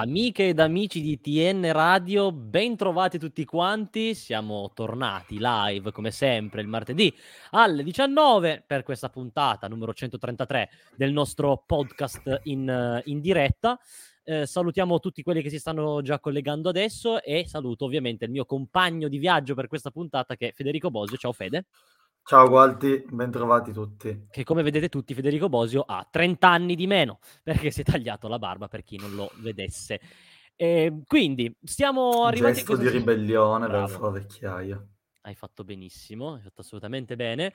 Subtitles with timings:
[0.00, 4.14] Amiche ed amici di TN Radio, ben trovati tutti quanti.
[4.14, 7.12] Siamo tornati live come sempre il martedì
[7.50, 13.76] alle 19 per questa puntata numero 133 del nostro podcast in, in diretta.
[14.22, 18.44] Eh, salutiamo tutti quelli che si stanno già collegando adesso e saluto ovviamente il mio
[18.44, 21.16] compagno di viaggio per questa puntata che è Federico Bosio.
[21.16, 21.64] Ciao Fede.
[22.28, 24.26] Ciao Gualti, ben trovati tutti.
[24.30, 28.28] Che come vedete tutti Federico Bosio ha 30 anni di meno perché si è tagliato
[28.28, 29.98] la barba per chi non lo vedesse.
[30.54, 34.86] E quindi stiamo arrivando Gesto di ribellione verso la vecchiaia.
[35.22, 37.54] Hai fatto benissimo, hai fatto assolutamente bene.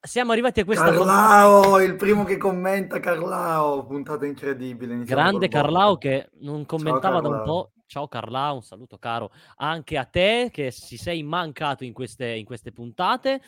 [0.00, 5.04] Siamo arrivati a questa Carlao, il primo che commenta Carlao, puntata incredibile.
[5.04, 7.70] Grande Carlao che non commentava da un po'.
[7.88, 12.44] Ciao Carla, un saluto caro anche a te che si sei mancato in queste, in
[12.44, 13.40] queste puntate.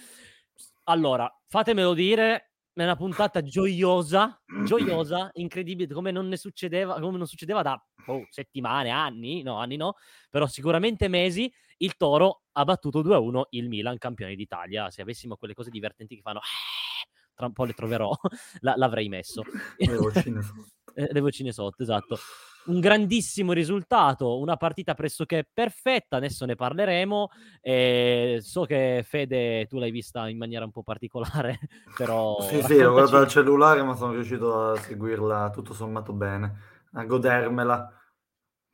[0.84, 7.26] Allora, fatemelo dire, è una puntata gioiosa, gioiosa, incredibile, come non ne succedeva, come non
[7.26, 9.96] succedeva da oh, settimane, anni, no, anni no,
[10.30, 14.90] però sicuramente mesi, il Toro ha battuto 2-1 il Milan, campione d'Italia.
[14.90, 18.10] Se avessimo quelle cose divertenti che fanno, eh", tra un po' le troverò,
[18.60, 19.42] l'avrei messo.
[19.76, 20.64] Le vocine sotto.
[21.12, 22.18] Le vocine sotto, esatto
[22.64, 27.28] un grandissimo risultato, una partita pressoché perfetta, adesso ne parleremo.
[27.60, 31.58] Eh, so che Fede tu l'hai vista in maniera un po' particolare,
[31.96, 32.40] però...
[32.40, 32.74] Sì, raccontaci...
[32.74, 36.56] sì, l'ho guardata al cellulare, ma sono riuscito a seguirla tutto sommato bene,
[36.92, 37.94] a godermela.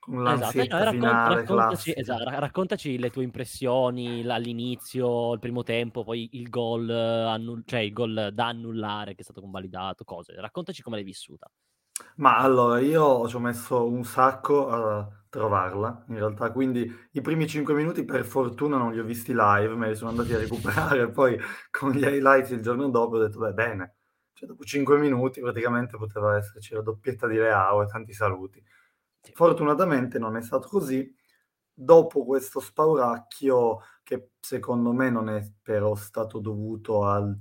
[0.08, 6.28] Esatto, no, raccon- finale, raccontaci, esatto, raccontaci, le tue impressioni all'inizio, il primo tempo, poi
[6.34, 10.34] il gol, annull- cioè il gol da annullare che è stato convalidato, cose.
[10.36, 11.50] Raccontaci come l'hai vissuta.
[12.16, 17.46] Ma allora, io ci ho messo un sacco a trovarla, in realtà, quindi i primi
[17.46, 21.08] 5 minuti per fortuna non li ho visti live, me li sono andati a recuperare,
[21.12, 21.38] poi
[21.70, 23.96] con gli highlights il giorno dopo ho detto, beh, bene,
[24.32, 28.62] cioè dopo 5 minuti praticamente poteva esserci la doppietta di Leao e tanti saluti.
[29.34, 31.12] Fortunatamente non è stato così.
[31.78, 37.38] Dopo questo spauracchio, che secondo me non è però stato dovuto al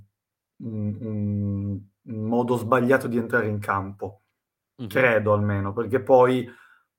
[0.58, 4.25] un, un, un modo sbagliato di entrare in campo
[4.80, 4.88] Mh-mh.
[4.90, 6.48] Credo almeno, perché poi,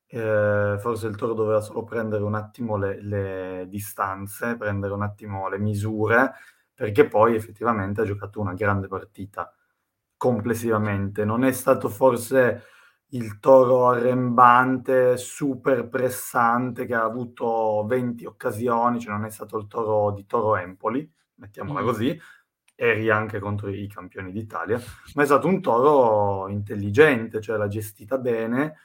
[0.07, 5.47] ehm, forse il Toro doveva solo prendere un attimo le le distanze, prendere un attimo
[5.49, 6.33] le misure,
[6.73, 9.53] perché poi effettivamente ha giocato una grande partita
[10.17, 11.25] complessivamente.
[11.25, 12.63] Non è stato forse
[13.11, 19.67] il Toro arrembante, super pressante, che ha avuto 20 occasioni, cioè non è stato il
[19.67, 21.85] Toro di Toro Empoli, mettiamola Mh.
[21.85, 22.19] così,
[22.79, 24.79] eri anche contro i campioni d'Italia,
[25.15, 28.75] ma è stato un toro intelligente, cioè l'ha gestita bene.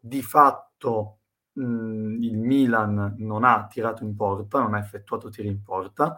[0.00, 1.18] Di fatto
[1.54, 6.16] mh, il Milan non ha tirato in porta, non ha effettuato tiri in porta,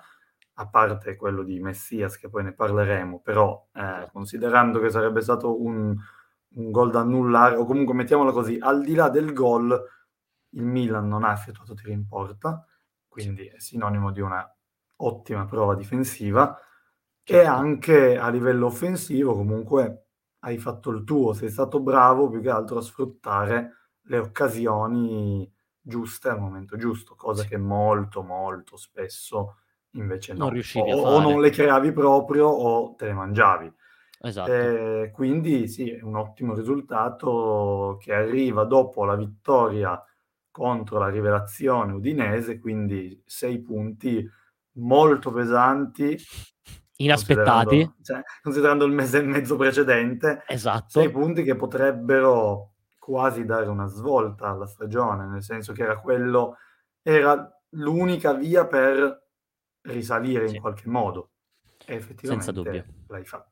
[0.56, 5.60] a parte quello di Messias, che poi ne parleremo, però eh, considerando che sarebbe stato
[5.60, 5.96] un,
[6.48, 9.82] un gol da annullare, o comunque mettiamolo così, al di là del gol,
[10.50, 12.66] il Milan non ha effettuato tiri in porta,
[13.08, 14.46] quindi è sinonimo di una
[14.96, 16.56] ottima prova difensiva
[17.24, 17.50] e certo.
[17.50, 20.06] anche a livello offensivo comunque
[20.40, 25.50] hai fatto il tuo, sei stato bravo più che altro a sfruttare le occasioni
[25.80, 29.56] giuste al momento giusto, cosa che molto molto spesso
[29.92, 30.44] invece no.
[30.44, 31.14] Non riuscivi o, a fare.
[31.14, 33.72] o non le creavi proprio o te le mangiavi.
[34.24, 34.52] Esatto.
[34.52, 40.00] Eh, quindi sì, è un ottimo risultato che arriva dopo la vittoria
[40.50, 44.28] contro la rivelazione udinese, quindi sei punti
[44.74, 46.16] molto pesanti
[46.96, 47.76] inaspettati.
[47.76, 51.00] Considerando, cioè, considerando il mese e mezzo precedente, esatto.
[51.00, 56.56] sei punti che potrebbero quasi dare una svolta alla stagione, nel senso che era quello,
[57.02, 59.28] era l'unica via per
[59.82, 60.56] risalire sì.
[60.56, 61.30] in qualche modo.
[61.84, 62.84] E effettivamente Senza dubbio.
[63.08, 63.51] l'hai fatto.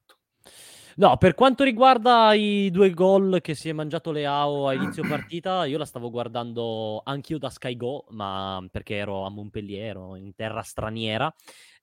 [0.97, 5.65] No, per quanto riguarda i due gol che si è mangiato Leao a inizio partita,
[5.65, 10.35] io la stavo guardando anch'io da Sky Go, ma perché ero a Montpellier, ero in
[10.35, 11.33] terra straniera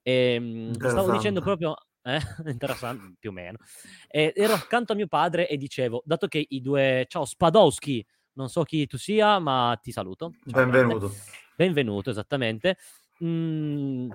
[0.07, 2.17] Ehm, stavo dicendo proprio, eh,
[2.47, 3.57] interessante più o meno,
[4.07, 8.47] e ero accanto a mio padre e dicevo, dato che i due, ciao Spadowski, non
[8.47, 10.35] so chi tu sia, ma ti saluto.
[10.49, 11.07] Ciao, Benvenuto.
[11.07, 11.21] Grande.
[11.55, 12.77] Benvenuto, esattamente.
[13.21, 14.09] Mm,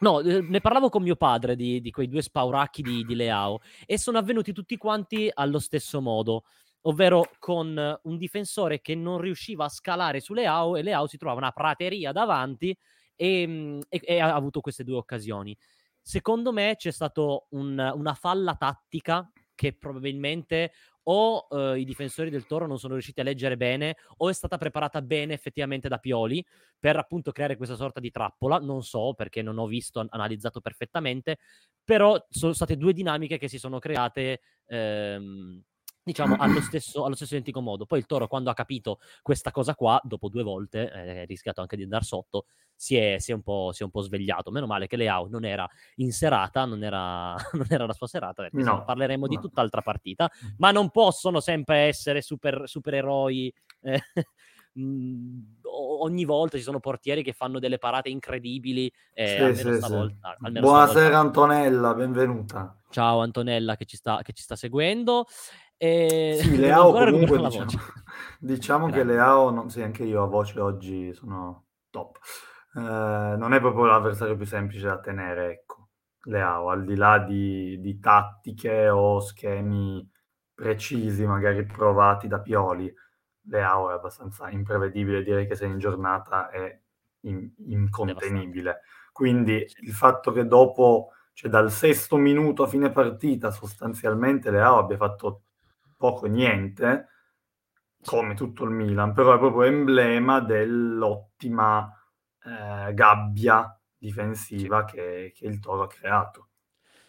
[0.00, 3.60] no, eh, ne parlavo con mio padre di, di quei due spauracchi di, di Leao
[3.84, 6.44] e sono avvenuti tutti quanti allo stesso modo
[6.86, 11.36] ovvero con un difensore che non riusciva a scalare su Leao e Leao si trova
[11.36, 12.76] una prateria davanti
[13.14, 15.56] e, ehm, e, e ha avuto queste due occasioni.
[16.00, 20.70] Secondo me c'è stata un, una falla tattica che probabilmente
[21.08, 24.58] o eh, i difensori del Toro non sono riusciti a leggere bene o è stata
[24.58, 26.44] preparata bene effettivamente da Pioli
[26.78, 31.38] per appunto creare questa sorta di trappola, non so perché non ho visto, analizzato perfettamente,
[31.82, 35.62] però sono state due dinamiche che si sono create ehm,
[36.06, 37.84] diciamo allo stesso, allo stesso identico modo.
[37.84, 41.76] Poi il Toro, quando ha capito questa cosa qua, dopo due volte, eh, rischiato anche
[41.76, 43.38] di andare sotto, si è, si, è
[43.72, 44.52] si è, un po', svegliato.
[44.52, 48.46] Meno male che Leao non era in serata, non era, non era la sua serata,
[48.52, 49.28] no, parleremo no.
[49.28, 50.48] di tutt'altra partita, mm.
[50.58, 53.52] ma non possono sempre essere super, supereroi.
[53.80, 54.00] Eh,
[54.78, 55.40] mm,
[56.00, 58.92] ogni volta ci sono portieri che fanno delle parate incredibili.
[59.12, 60.50] Eh, sì, sì, stavolta, sì.
[60.52, 61.18] Buonasera stavolta.
[61.18, 62.80] Antonella, benvenuta.
[62.88, 65.26] Ciao Antonella che ci sta, che ci sta seguendo.
[65.76, 66.38] E...
[66.40, 67.70] Sì, Leao comunque diciamo,
[68.40, 72.18] diciamo che Leao, non, sì, anche io a voce oggi sono top.
[72.74, 75.88] Eh, non è proprio l'avversario più semplice da tenere, ecco,
[76.24, 80.08] Leao, al di là di, di tattiche o schemi
[80.54, 82.92] precisi, magari provati da Pioli,
[83.48, 86.80] Leao è abbastanza imprevedibile, direi che se in giornata è
[87.20, 88.80] in, incontenibile.
[89.12, 94.96] Quindi il fatto che dopo, cioè dal sesto minuto a fine partita, sostanzialmente Leao abbia
[94.96, 95.42] fatto
[95.96, 97.08] poco niente,
[98.04, 101.92] come tutto il Milan, però è proprio emblema dell'ottima
[102.44, 106.48] eh, gabbia difensiva che, che il Toro ha creato.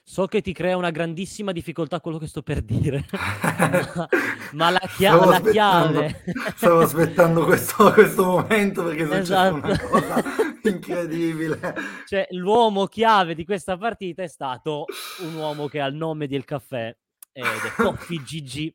[0.04, 4.08] So che ti crea una grandissima difficoltà quello che sto per dire, ma,
[4.54, 6.24] ma, la, chia- la chiave...
[6.56, 9.56] Stavo aspettando questo, questo, momento perché è esatto.
[9.56, 10.24] una cosa
[10.64, 11.76] incredibile.
[12.06, 14.86] Cioè, l'uomo chiave di questa partita è stato
[15.24, 16.96] un uomo che ha il nome del caffè
[17.38, 18.74] ed è Coffee GG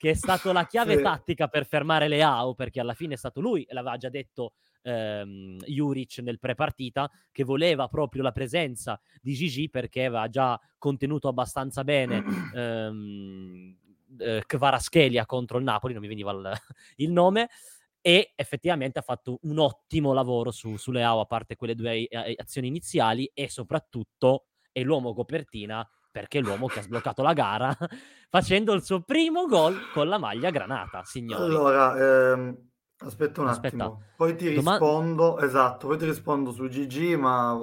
[0.00, 1.02] che è stato la chiave sì.
[1.02, 6.20] tattica per fermare Leao, perché alla fine è stato lui, l'aveva già detto ehm, Juric
[6.20, 12.24] nel pre-partita, che voleva proprio la presenza di Gigi perché aveva già contenuto abbastanza bene
[12.56, 13.76] ehm,
[14.20, 16.50] eh, Kvaraschelia contro il Napoli, non mi veniva il,
[16.96, 17.50] il nome,
[18.00, 22.68] e effettivamente ha fatto un ottimo lavoro su, su Leao, a parte quelle due azioni
[22.68, 27.76] iniziali, e soprattutto è l'uomo copertina perché è l'uomo che ha sbloccato la gara
[28.28, 31.44] facendo il suo primo gol con la maglia granata, signori.
[31.44, 32.56] Allora, ehm,
[32.98, 33.84] aspetta un Aspetta.
[33.84, 34.72] attimo, poi ti Doma...
[34.72, 37.58] rispondo, esatto, poi ti rispondo su GG, ma...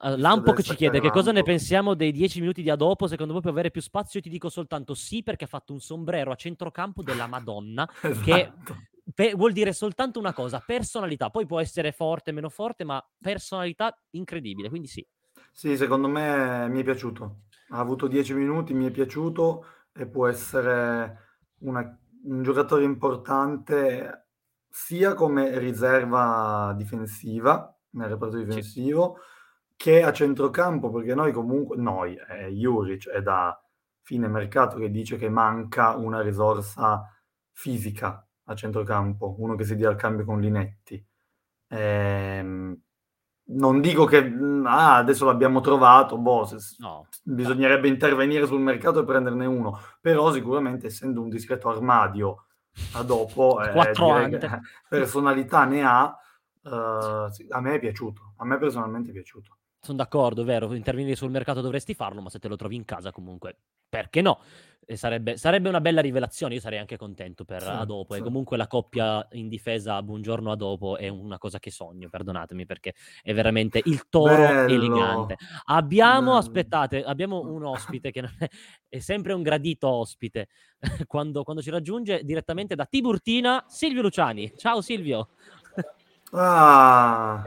[0.00, 3.50] Lampo ci chiede che cosa ne pensiamo dei 10 minuti di Adopo, secondo voi può
[3.50, 4.20] avere più spazio?
[4.20, 8.22] Io ti dico soltanto sì, perché ha fatto un sombrero a centrocampo della Madonna, esatto.
[8.22, 8.52] che
[9.12, 13.92] pe- vuol dire soltanto una cosa, personalità, poi può essere forte, meno forte, ma personalità
[14.10, 15.04] incredibile, quindi sì.
[15.50, 17.40] Sì, secondo me mi è piaciuto
[17.70, 21.18] ha avuto 10 minuti, mi è piaciuto e può essere
[21.60, 24.26] una, un giocatore importante
[24.68, 29.74] sia come riserva difensiva, nel reparto difensivo, sì.
[29.76, 33.60] che a centrocampo, perché noi comunque, noi, eh, Juric è da
[34.02, 37.02] fine mercato che dice che manca una risorsa
[37.52, 41.04] fisica a centrocampo, uno che si dia al cambio con Linetti.
[41.68, 42.80] Ehm,
[43.50, 47.06] non dico che mm, ah, adesso l'abbiamo trovato, boh, se, no.
[47.22, 52.44] bisognerebbe intervenire sul mercato e prenderne uno, però sicuramente essendo un discreto armadio
[52.94, 54.38] a dopo, eh,
[54.88, 56.16] personalità ne ha,
[56.62, 56.70] eh,
[57.50, 59.56] a me è piaciuto, a me personalmente è piaciuto.
[59.80, 63.12] Sono d'accordo, vero, intervenire sul mercato dovresti farlo, ma se te lo trovi in casa
[63.12, 63.56] comunque,
[63.88, 64.40] perché no?
[64.94, 68.20] Sarebbe, sarebbe, una bella rivelazione, io sarei anche contento per sì, Adopo sì.
[68.20, 72.94] e comunque la coppia in difesa Buongiorno Adopo è una cosa che sogno, perdonatemi perché
[73.22, 74.72] è veramente il toro Bello.
[74.72, 75.36] elegante.
[75.66, 76.38] Abbiamo, Bello.
[76.38, 78.48] aspettate, abbiamo un ospite che è,
[78.88, 80.48] è, sempre un gradito ospite
[81.06, 84.54] quando, quando, ci raggiunge direttamente da Tiburtina, Silvio Luciani.
[84.56, 85.28] Ciao Silvio.
[86.30, 87.44] Ah,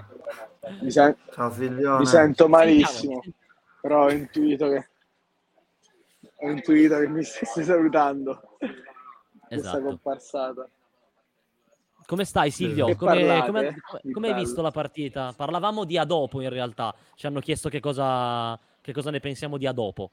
[0.79, 3.19] mi, sen- Ciao, mi sento malissimo,
[3.81, 4.90] però ho intuito che
[6.41, 8.57] ho intuito che mi stessi salutando.
[8.60, 9.48] Esatto.
[9.48, 10.69] Questa comparsata.
[12.05, 12.95] Come stai Silvio?
[12.95, 13.75] Come, come,
[14.12, 15.33] come hai visto la partita?
[15.36, 19.65] Parlavamo di Adopo in realtà, ci hanno chiesto che cosa, che cosa ne pensiamo di
[19.65, 20.12] Adopo.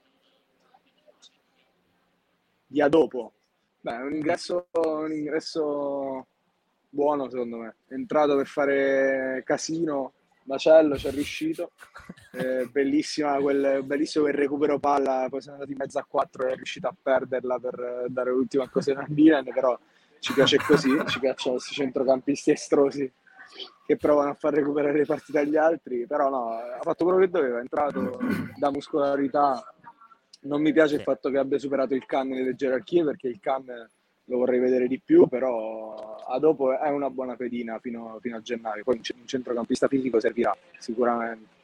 [2.67, 3.33] Di Adopo?
[3.81, 6.27] Beh, un ingresso, un ingresso
[6.89, 7.75] buono secondo me.
[7.87, 10.13] È entrato per fare casino,
[10.49, 11.71] macello, ci è riuscito.
[12.33, 16.51] Eh, bellissima quel, bellissimo quel recupero palla, poi siamo andati in mezzo a quattro e
[16.51, 19.77] è riuscito a perderla per dare l'ultima cosa a Milan, però
[20.19, 23.11] ci piace così, ci piacciono questi centrocampisti estrosi
[23.85, 27.29] che provano a far recuperare le partite agli altri, però no, ha fatto quello che
[27.29, 28.19] doveva, è entrato
[28.57, 29.73] da muscolarità.
[30.41, 33.65] Non mi piace il fatto che abbia superato il can nelle gerarchie perché il can
[34.29, 38.41] lo vorrei vedere di più, però a dopo è una buona pedina fino, fino a
[38.41, 38.83] gennaio.
[38.83, 41.57] Poi un centrocampista fisico servirà sicuramente.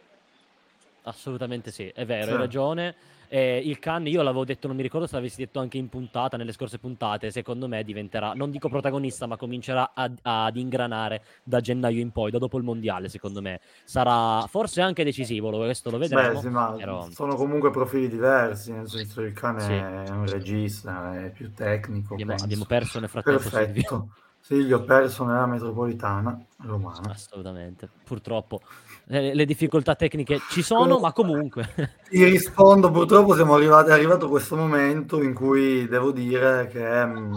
[1.08, 2.32] Assolutamente sì, è vero, Sì.
[2.32, 2.96] hai ragione.
[3.28, 6.38] Eh, il Khan, io l'avevo detto, non mi ricordo se l'avessi detto anche in puntata,
[6.38, 11.60] nelle scorse puntate, secondo me diventerà, non dico protagonista, ma comincerà ad, ad ingranare da
[11.60, 13.60] gennaio in poi, da dopo il mondiale, secondo me.
[13.84, 16.34] Sarà forse anche decisivo, lo- questo lo vedremo.
[16.34, 19.74] Beh, sì, ma però- sono comunque profili diversi, nel senso il cane Sì.
[19.74, 22.14] è un regista, è più tecnico.
[22.14, 23.42] Abbiamo, abbiamo perso nel frattempo.
[23.42, 24.10] Perfetto.
[24.40, 27.10] Sì, ho perso nella metropolitana romana.
[27.10, 28.62] Assolutamente, purtroppo.
[29.08, 31.70] Le difficoltà tecniche ci sono, ma comunque.
[32.10, 37.36] Ti rispondo, purtroppo siamo arrivati, è arrivato questo momento in cui devo dire che mm,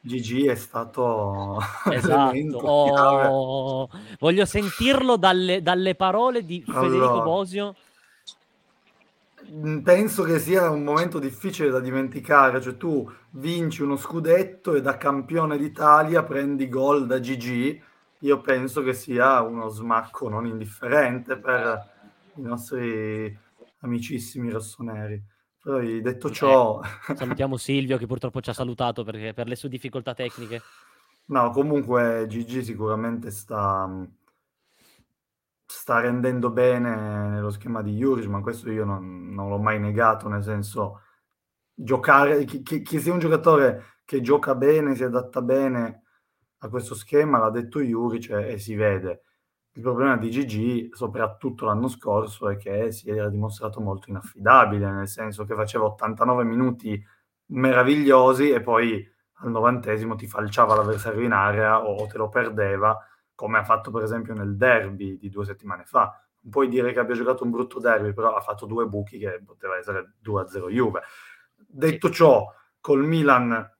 [0.00, 7.22] Gigi è stato Esatto, oh, voglio sentirlo dalle, dalle parole di Federico Allora.
[7.22, 7.74] Bosio.
[9.52, 14.80] Mm, Penso che sia un momento difficile da dimenticare, cioè tu vinci uno scudetto e
[14.80, 17.80] da campione d'Italia prendi gol da Gigi,
[18.20, 21.88] io penso che sia uno smacco non indifferente per
[22.34, 23.36] i nostri
[23.80, 25.22] amicissimi rossoneri.
[25.60, 26.80] Poi detto ciò,
[27.12, 30.62] Salutiamo Silvio che purtroppo ci ha salutato perché per le sue difficoltà tecniche.
[31.26, 33.88] no, comunque Gigi sicuramente sta,
[35.66, 40.28] sta rendendo bene nello schema di Juric, ma questo io non, non l'ho mai negato,
[40.28, 41.02] nel senso
[41.72, 46.02] giocare, chi, chi- chi sia un giocatore che gioca bene, si adatta bene
[46.62, 49.24] a questo schema, l'ha detto Juric e, e si vede.
[49.72, 55.08] Il problema di Gigi, soprattutto l'anno scorso, è che si era dimostrato molto inaffidabile, nel
[55.08, 57.02] senso che faceva 89 minuti
[57.46, 59.06] meravigliosi e poi
[59.42, 62.98] al novantesimo ti falciava l'avversario in area o te lo perdeva,
[63.34, 66.20] come ha fatto per esempio nel derby di due settimane fa.
[66.42, 69.40] Non puoi dire che abbia giocato un brutto derby, però ha fatto due buchi che
[69.44, 71.02] poteva essere 2-0 Juve.
[71.56, 72.46] Detto ciò,
[72.80, 73.70] col Milan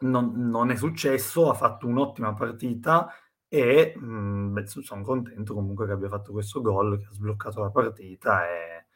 [0.00, 3.08] non, non è successo, ha fatto un'ottima partita
[3.48, 7.70] e mh, beh, sono contento comunque che abbia fatto questo gol che ha sbloccato la
[7.70, 8.86] partita e,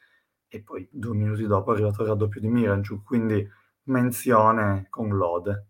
[0.48, 3.48] e poi due minuti dopo è arrivato il raddoppio di Miranchuk, quindi
[3.84, 5.66] menzione con lode.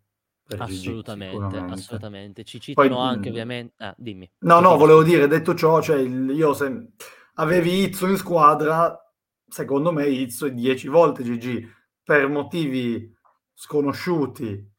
[0.47, 2.45] per Gigi, Assolutamente, assolutamente.
[2.45, 3.75] Ci Poi, citano anche mh, ovviamente...
[3.85, 4.31] Ah, dimmi.
[4.41, 6.93] No, no, volevo dire, detto ciò, cioè, il- io se
[7.35, 8.97] avevi Izzo in squadra,
[9.47, 11.69] secondo me Izzo è 10 volte GG
[12.03, 13.15] per motivi
[13.55, 14.70] sconosciuti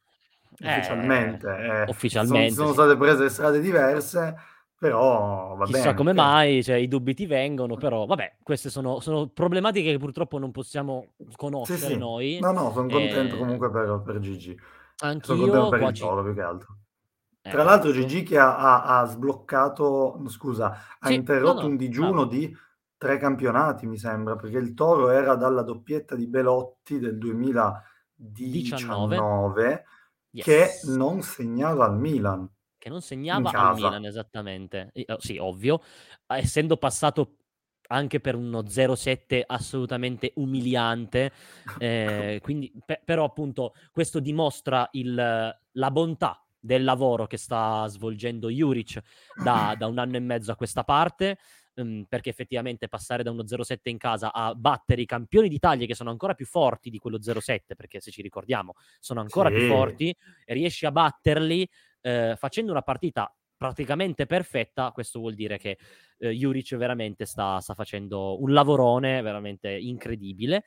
[0.68, 1.48] ufficialmente.
[1.48, 2.72] eh, ufficialmente, sono, sono sì.
[2.74, 4.36] state prese strade diverse,
[4.76, 5.94] però va Chissà bene.
[5.94, 10.38] come mai, cioè, i dubbi ti vengono, però vabbè, queste sono, sono problematiche che purtroppo
[10.38, 11.96] non possiamo Sì, conoscere sì.
[11.96, 12.38] noi.
[12.40, 14.56] No, no, sono contento Eh, comunque per, per Gigi.
[14.96, 15.98] Sono Anch'io contento per il.
[15.98, 16.76] Toro più che altro.
[17.42, 17.92] eh, Tra l'altro.
[17.92, 22.10] Gigi che ha, ha- ha sbloccato, no, scusa, ha Sì, no, interrotto no, un digiuno
[22.10, 22.24] bravo.
[22.26, 22.56] di
[22.96, 29.16] tre campionati, mi sembra, perché il Toro era dalla doppietta di Belotti del 2019
[29.54, 29.84] che
[30.32, 30.84] Yes.
[30.84, 32.48] non segnava al Milan.
[32.78, 33.74] che non segnava al.
[33.76, 34.90] Milan esattamente.
[34.92, 35.80] Eh, oh, sì, ovvio,
[36.26, 37.36] eh, essendo passato
[37.88, 41.30] anche per uno 0-7 assolutamente umiliante,
[41.78, 45.14] eh, quindi, pe- però appunto questo dimostra il-
[45.72, 49.00] la bontà del lavoro che sta svolgendo Juric
[49.44, 51.38] da, da un anno e mezzo a questa parte,
[51.74, 55.94] ehm, perché effettivamente passare da uno 0-7 in casa a battere i campioni d'Italia che
[55.94, 59.66] sono ancora più forti di quello 0-7, perché se ci ricordiamo sono ancora più Sì.
[59.66, 61.68] forti, e riesci a batterli
[62.02, 65.78] eh, facendo una partita praticamente perfetta, questo vuol dire che
[66.18, 70.64] eh, Juric veramente sta, sta facendo un lavorone veramente incredibile.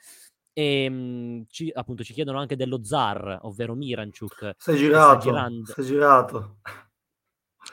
[0.58, 4.54] E mh, ci, appunto ci chiedono anche dello Zar, ovvero Miranchuk.
[4.58, 5.66] Sei girato, girando.
[5.66, 6.60] sei girato.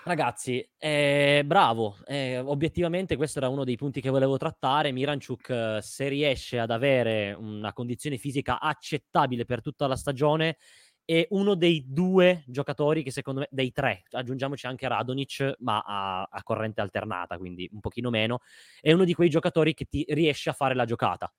[0.05, 4.91] Ragazzi, eh, bravo, eh, obiettivamente questo era uno dei punti che volevo trattare.
[4.91, 10.57] Miranchuk, eh, se riesce ad avere una condizione fisica accettabile per tutta la stagione,
[11.05, 16.23] è uno dei due giocatori che secondo me, dei tre, aggiungiamoci anche Radonic, ma a,
[16.23, 18.41] a corrente alternata, quindi un pochino meno,
[18.81, 21.33] è uno di quei giocatori che ti riesce a fare la giocata.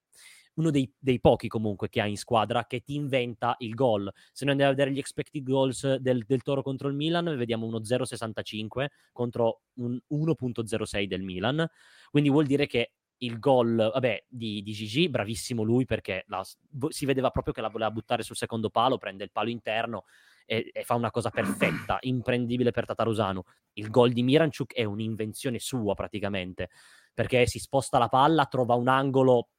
[0.56, 4.12] Uno dei, dei pochi comunque che ha in squadra che ti inventa il gol.
[4.32, 7.66] Se noi andiamo a vedere gli expected goals del, del Toro contro il Milan, vediamo
[7.66, 11.68] uno 0,65 contro un 1,06 del Milan.
[12.12, 12.94] Quindi vuol dire che
[13.24, 16.46] il gol, vabbè, di, di Gigi, bravissimo lui perché la-
[16.90, 20.04] si vedeva proprio che la voleva buttare sul secondo palo, prende il palo interno
[20.46, 23.46] e, e fa una cosa perfetta, imprendibile per Tatarusano.
[23.74, 26.70] Il gol di Miranchuk è un'invenzione sua praticamente,
[27.14, 29.50] perché si sposta la palla, trova un angolo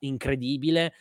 [0.00, 0.92] incredibile.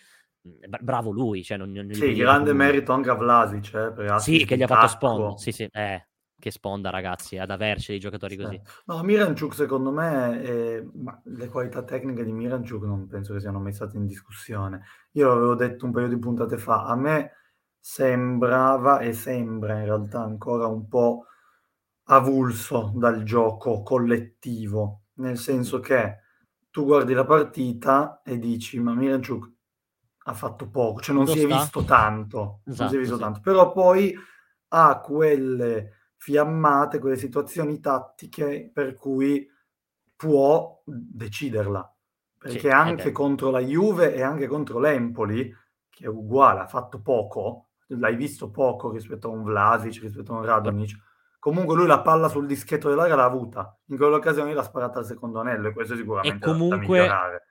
[0.48, 4.46] Mm, bra- Bravo lui, cioè non, non Sì, grande merito anche a Vlasic, eh, Sì,
[4.46, 5.38] che gli ha fatto sponda.
[5.38, 6.08] Sì, sì, eh,
[6.38, 8.44] che sponda, ragazzi, ad averci dei giocatori Sì.
[8.44, 8.62] così.
[8.86, 13.74] No, Miranchuk secondo me, ma le qualità tecniche di Miranchuk non penso che siano mai
[13.74, 14.82] state in discussione.
[15.14, 17.32] Io l'avevo detto un paio di puntate fa, a me
[17.80, 21.26] sembrava e sembra in realtà ancora un po'
[22.06, 26.18] avulso dal gioco collettivo, nel senso che
[26.72, 29.52] tu guardi la partita e dici, ma Miranchuk
[30.26, 31.48] ha fatto poco, cioè non si è sta?
[31.48, 33.18] visto tanto, non si è Esatto, visto sì.
[33.18, 34.16] tanto, però poi
[34.70, 39.48] ha quelle fiammate, quelle situazioni tattiche per cui
[40.16, 41.94] può deciderla.
[42.38, 45.54] Perché Sì, anche è contro la Juve e anche contro l'Empoli,
[45.90, 50.38] che è uguale, ha fatto poco, l'hai visto poco rispetto a un Vlasic, rispetto a
[50.38, 50.98] un Radonic,
[51.39, 55.39] comunque lui la palla sul dischetto dell'area l'ha avuta, in quell'occasione l'ha sparata al secondo
[55.39, 57.48] anello e questo E sicuramente da, da comunque migliorare.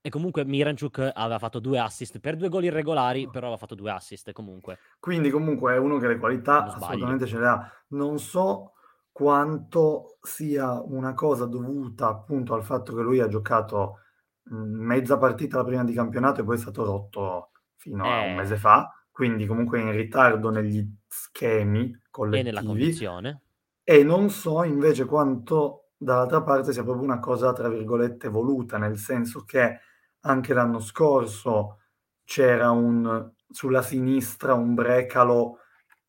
[0.00, 3.90] e comunque Miranchuk aveva fatto 2 assist per 2 gol irregolari, però aveva fatto 2
[3.90, 4.80] assist comunque.
[4.98, 7.72] Quindi comunque è uno che le qualità assolutamente ce le ha.
[7.88, 8.74] Non so
[9.10, 13.98] quanto sia una cosa dovuta appunto al fatto che lui ha giocato
[14.44, 18.30] mh, mezza partita la prima di campionato e poi è stato rotto fino a un
[18.30, 18.34] Eh.
[18.34, 21.96] mese fa, quindi comunque in ritardo negli schemi
[22.30, 22.64] E nella collettivi.
[22.64, 23.42] condizione.
[23.84, 28.96] E non so invece quanto dall'altra parte sia proprio una cosa, tra virgolette, voluta, nel
[28.98, 29.80] senso che
[30.20, 31.80] anche l'anno scorso
[32.24, 35.58] c'era un sulla sinistra un Brecalo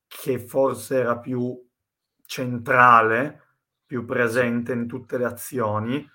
[0.08, 1.60] che forse era più
[2.26, 3.42] centrale,
[3.86, 6.10] più presente in tutte le azioni,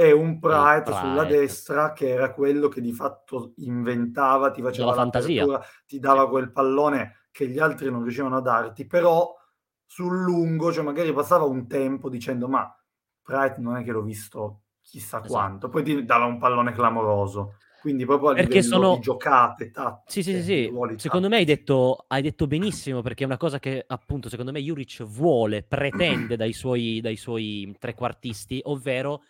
[0.00, 4.96] e un Praet sulla destra che era quello che di fatto inventava, ti faceva Della
[5.02, 5.60] fantasia.
[5.86, 9.36] ti dava quel pallone che gli altri non riuscivano a darti, però
[9.84, 12.74] sul lungo, cioè magari passava un tempo dicendo ma
[13.22, 15.32] Praet non è che l'ho visto chissà Esatto.
[15.32, 17.56] quanto, poi ti dava un pallone clamoroso.
[17.80, 20.72] Quindi proprio a Perché livello sono di giocate, tattiche, Sì, sì, sì, sì.
[20.96, 24.60] Secondo me hai detto, hai detto benissimo perché è una cosa che appunto secondo me
[24.60, 29.22] Juric vuole, pretende dai suoi, dai suoi trequartisti, ovvero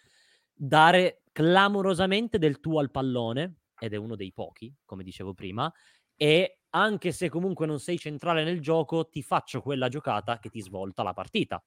[0.63, 5.73] dare clamorosamente del tuo al pallone, ed è uno dei pochi, come dicevo prima,
[6.15, 10.61] e anche se comunque non sei centrale nel gioco, ti faccio quella giocata che ti
[10.61, 11.63] svolta la partita.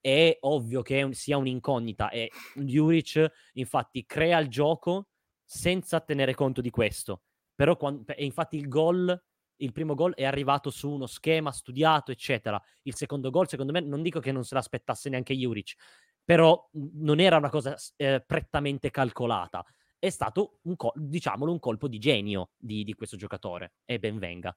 [0.00, 5.10] È ovvio che sia un'incognita e Juric infatti crea il gioco
[5.44, 7.22] senza tenere conto di questo.
[7.54, 9.22] Però quan- e infatti il gol,
[9.56, 12.60] il primo gol è arrivato su uno schema studiato, eccetera.
[12.82, 15.74] Il secondo gol, secondo me, non dico che non se l'aspettasse neanche Juric,
[16.24, 19.64] però mh, non era una cosa eh, prettamente calcolata.
[19.98, 24.18] È stato, un col- diciamolo, un colpo di genio di, di questo giocatore, e ben
[24.18, 24.54] venga.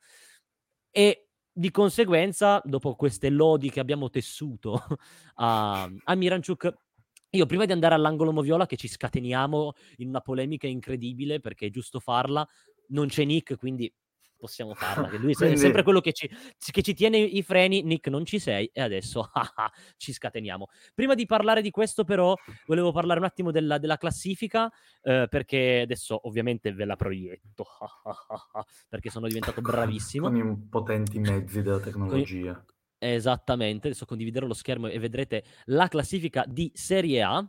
[0.89, 4.81] E di conseguenza, dopo queste lodi che abbiamo tessuto
[5.35, 6.73] a, a Miranchuk,
[7.29, 11.69] io prima di andare all'angolo Moviola, che ci scateniamo in una polemica incredibile, perché è
[11.69, 12.47] giusto farla,
[12.89, 13.93] non c'è Nick, quindi
[14.37, 15.07] possiamo farla.
[15.09, 16.29] Che lui è Quindi- sempre quello che ci,
[16.71, 17.81] che ci tiene i freni.
[17.83, 19.29] Nick, non ci sei, e adesso
[19.97, 20.67] ci scateniamo.
[20.93, 24.71] Prima di parlare di questo, però, volevo parlare un attimo della, della classifica,
[25.01, 27.65] eh, perché adesso ovviamente ve la proietto,
[28.89, 30.27] perché sono diventato bravissimo.
[30.27, 32.63] Con i potenti mezzi della tecnologia.
[32.97, 37.47] Esattamente, adesso condividerò lo schermo e vedrete la classifica di Serie A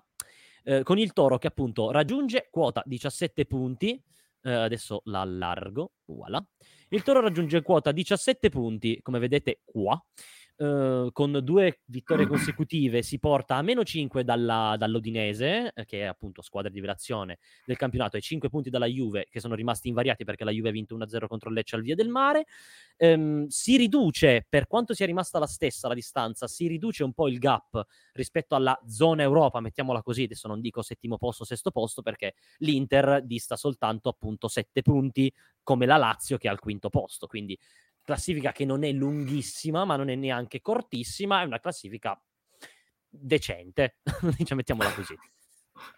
[0.64, 4.02] eh, con il Toro che appunto raggiunge quota 17 punti.
[4.42, 6.44] eh, adesso la allargo, voilà.
[6.90, 10.00] Il Toro raggiunge quota 17 punti, come vedete qua.
[10.58, 16.04] Eh, con due vittorie consecutive si porta a meno 5 dalla, dall'Odinese, eh, che è
[16.04, 20.24] appunto squadra di rivelazione del campionato, e 5 punti dalla Juve, che sono rimasti invariati
[20.24, 22.46] perché la Juve ha vinto 1-0 contro il Lecce al Via del Mare.
[22.96, 27.28] Ehm, si riduce, per quanto sia rimasta la stessa la distanza, si riduce un po'
[27.28, 32.02] il gap rispetto alla zona Europa, mettiamola così, adesso non dico settimo posto, sesto posto,
[32.02, 35.30] perché l'Inter dista soltanto appunto sette punti,
[35.62, 37.58] come la Lazio che è al quinto posto, quindi
[38.06, 42.18] classifica che non è lunghissima, ma non è neanche cortissima, è una classifica
[43.08, 43.96] decente,
[44.38, 45.14] diciamo, mettiamola così.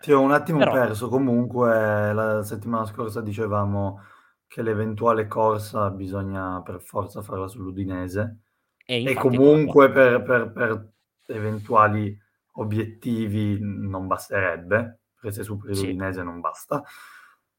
[0.01, 4.03] Ti ho un attimo Però- perso, comunque la settimana scorsa dicevamo
[4.47, 8.39] che l'eventuale corsa bisogna per forza farla sull'Udinese.
[8.87, 10.89] E, e comunque per, per- per
[11.27, 12.19] eventuali
[12.53, 15.85] obiettivi non basterebbe, perché se superi Sì.
[15.87, 16.83] l'Udinese non basta,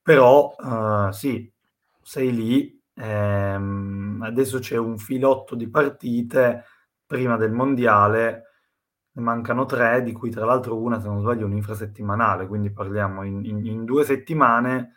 [0.02, 1.50] però eh, sì,
[2.02, 6.66] sei lì, ehm, adesso c'è un filotto di partite
[7.06, 8.44] prima del mondiale,
[9.12, 13.24] ne mancano tre, di cui tra l'altro una, se non sbaglio, è un'infrasettimanale, quindi parliamo
[13.24, 14.94] in, in- in due settimane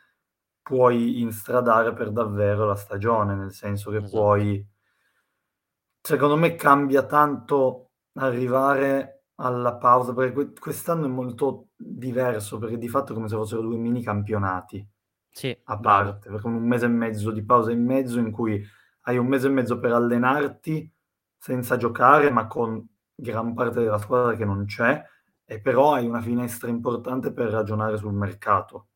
[0.62, 4.10] puoi instradare per davvero la stagione, nel senso che Esatto.
[4.10, 4.66] puoi...
[6.00, 12.88] Secondo me cambia tanto arrivare alla pausa, perché que- quest'anno è molto diverso, perché di
[12.88, 14.86] fatto è come se fossero due mini campionati
[15.32, 16.12] sì, a bravo.
[16.12, 18.64] parte, perché un mese e mezzo di pausa in mezzo in cui
[19.02, 20.90] hai un mese e mezzo per allenarti
[21.38, 25.02] senza giocare, ma con gran parte della squadra che non c'è,
[25.44, 28.88] e però hai una finestra importante per ragionare sul mercato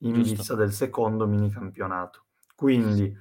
[0.00, 0.34] in Giusto.
[0.34, 2.26] vista del secondo mini campionato.
[2.54, 3.14] Quindi,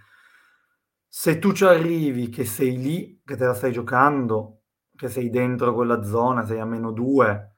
[1.08, 4.63] se tu ci arrivi che sei lì, che te la stai giocando,
[4.96, 7.54] che sei dentro quella zona, sei a meno due,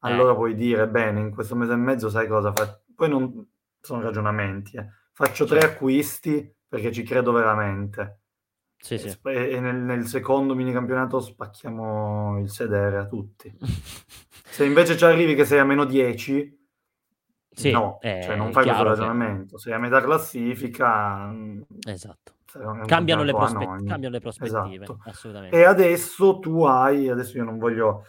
[0.00, 0.34] allora Eh.
[0.34, 3.46] puoi dire, bene, in questo mese e mezzo sai cosa fa- poi non
[3.86, 4.86] sono ragionamenti, eh.
[5.12, 8.20] faccio tre acquisti perché ci credo veramente.
[8.78, 9.18] Sì, E, sì.
[9.22, 13.52] e nel, nel secondo minicampionato spacchiamo il sedere a tutti.
[14.46, 16.68] Se invece ci arrivi che sei a meno 10,
[17.50, 19.58] Sì, no, è cioè non fai questo chiaro che- ragionamento.
[19.58, 22.34] Sei a metà classifica, mm, Esatto.
[22.56, 23.88] Cambiano le, campionato prospe- anonimo.
[23.88, 24.98] cambiano le prospettive, Esatto.
[25.04, 25.56] assolutamente.
[25.58, 28.04] E adesso tu hai, adesso io non voglio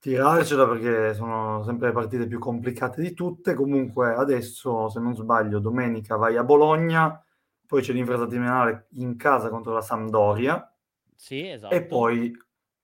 [0.00, 5.60] tirarcela perché sono sempre le partite più complicate di tutte, comunque adesso se non sbaglio
[5.60, 7.22] domenica vai a Bologna,
[7.66, 10.74] poi c'è l'infrasettimanale in casa contro la Sampdoria
[11.14, 11.74] Sì, esatto.
[11.74, 12.32] e poi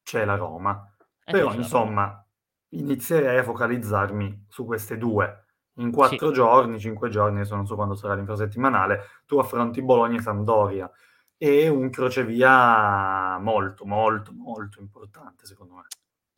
[0.03, 0.95] c'è la Roma.
[1.25, 2.27] E Però c'è la insomma
[2.71, 5.45] inizierei a focalizzarmi su queste due.
[5.79, 10.23] In quattro giorni, cinque giorni, adesso non so quando sarà l'infrasettimanale, tu affronti Bologna e
[10.23, 10.91] Sampdoria.
[11.37, 15.83] È un crocevia molto, molto, molto importante secondo me.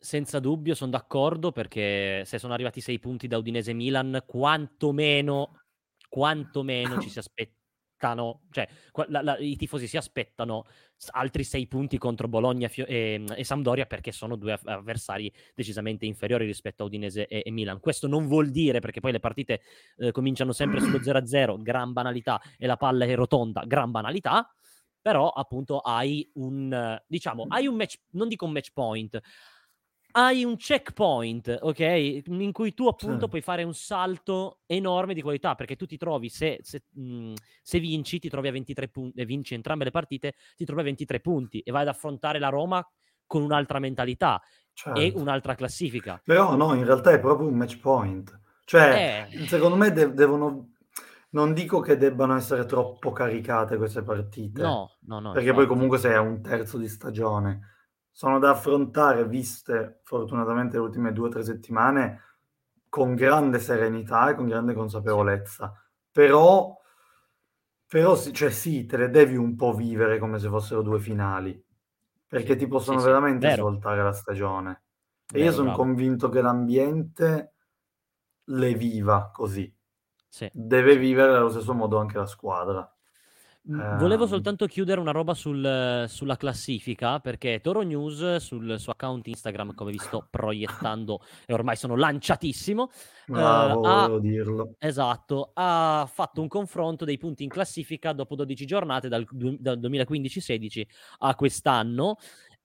[0.01, 5.59] Senza dubbio, sono d'accordo perché se sono arrivati sei punti da Udinese Milan, quantomeno,
[6.07, 8.65] quantomeno ci si aspettano, cioè
[9.07, 10.63] la- la- i tifosi si aspettano
[11.11, 16.05] altri sei punti contro Bologna Fio- e, e Sampdoria perché sono due av- avversari decisamente
[16.05, 17.81] inferiori rispetto a Udinese e, e Milan.
[17.81, 19.59] Questo non vuol dire, perché poi le partite
[19.97, 24.49] eh, cominciano sempre sullo 0-0, gran banalità, e la palla è rotonda, gran banalità,
[25.01, 29.19] però appunto hai un, diciamo, hai un match, non dico un match point,
[30.11, 31.79] hai un checkpoint, ok?
[32.27, 33.29] In cui tu appunto Sì.
[33.29, 37.79] puoi fare un salto enorme di qualità, perché tu ti trovi, se, se, mh, se
[37.79, 41.19] vinci, ti trovi a 23 punti, e vinci entrambe le partite, ti trovi a 23
[41.19, 42.85] punti e vai ad affrontare la Roma
[43.25, 45.19] con un'altra mentalità e Certo.
[45.19, 46.19] un'altra classifica.
[46.23, 48.39] Però no, in realtà è proprio un match point.
[48.65, 49.47] Cioè, Eh.
[49.47, 50.71] secondo me de- devono...
[51.31, 54.63] Non dico che debbano essere troppo caricate queste partite.
[54.63, 55.31] No, no, no.
[55.31, 55.67] perché poi infatti.
[55.67, 57.59] comunque sei a un terzo di stagione.
[58.19, 62.21] Sono da affrontare, viste fortunatamente le ultime due o tre settimane,
[62.89, 65.73] con grande serenità e con grande consapevolezza.
[66.11, 66.77] Però,
[67.87, 71.65] però cioè sì, te le devi un po' vivere come se fossero due finali,
[72.27, 73.61] perché ti possono sì, veramente vero.
[73.61, 74.83] svoltare la stagione.
[75.31, 75.83] E io Vero, sono bravo.
[75.83, 77.53] convinto che l'ambiente
[78.43, 79.73] le viva così.
[80.27, 80.49] Sì.
[80.51, 82.98] Deve vivere allo stesso modo anche la squadra.
[83.61, 84.29] Volevo Ehm.
[84.29, 89.91] soltanto chiudere una roba sul- sulla classifica perché Toro News sul suo account Instagram, come
[89.91, 92.89] vi sto proiettando e ormai sono lanciatissimo,
[93.27, 94.75] Bravo, ha- volevo dirlo.
[94.79, 100.87] esatto, ha fatto un confronto dei punti in classifica dopo 12 giornate dal, dal 2015-16
[101.19, 102.15] a quest'anno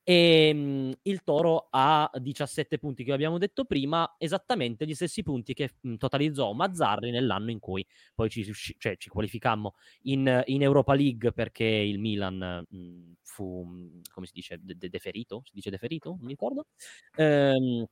[0.05, 5.55] e mm, il Toro ha 17 punti che abbiamo detto prima, esattamente gli stessi punti
[5.55, 8.45] che mm, totalizzò Mazzarri nell'anno in cui poi ci,
[8.79, 14.33] cioè, ci qualificammo in, in Europa League perché il Milan mh, fu, mh, come si
[14.35, 15.41] dice, de- de- deferito?
[15.45, 16.11] Si dice deferito?
[16.11, 16.67] Non mi ricordo.
[17.17, 17.87] Ehm,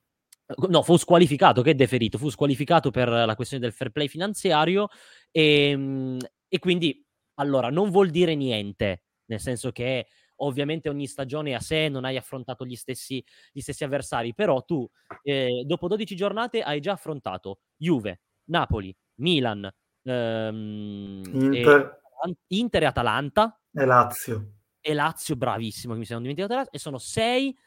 [0.69, 2.17] no, fu squalificato, che deferito?
[2.17, 4.87] Fu squalificato per la questione del fair play finanziario
[5.31, 7.03] e, mh, e quindi,
[7.35, 12.05] allora, non vuol dire niente, nel senso che ovviamente ogni stagione è a sé, non
[12.05, 14.87] hai affrontato gli stessi, gli stessi avversari, però tu
[15.21, 19.69] eh, dopo 12 giornate hai già affrontato Juve, Napoli, Milan,
[20.03, 22.01] ehm, e- Inter
[22.47, 24.53] Inter e Atalanta e Lazio.
[24.81, 27.57] e Lazio, bravissimo, che mi sono dimenticato e sono sei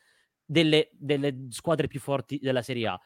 [0.45, 3.01] delle, delle squadre più forti della Serie A.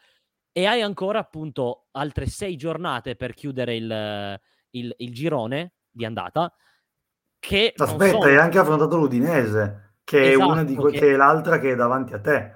[0.51, 4.39] E hai ancora appunto altre sei giornate per chiudere il,
[4.71, 6.53] il- il girone di andata.
[7.41, 11.13] Che Aspetta, sono- hai anche affrontato l'Udinese, che è una di Esatto, que- che- che
[11.13, 12.55] è l'altra che è davanti a te.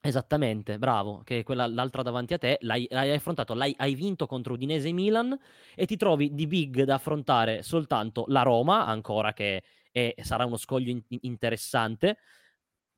[0.00, 4.26] Esattamente, bravo, che è quella l'altra davanti a te, l'hai, l'hai affrontato, l'hai, hai vinto
[4.26, 5.36] contro Udinese e Milan
[5.74, 10.58] e ti trovi di big da affrontare soltanto la Roma, ancora che è- sarà uno
[10.58, 12.18] scoglio in- interessante,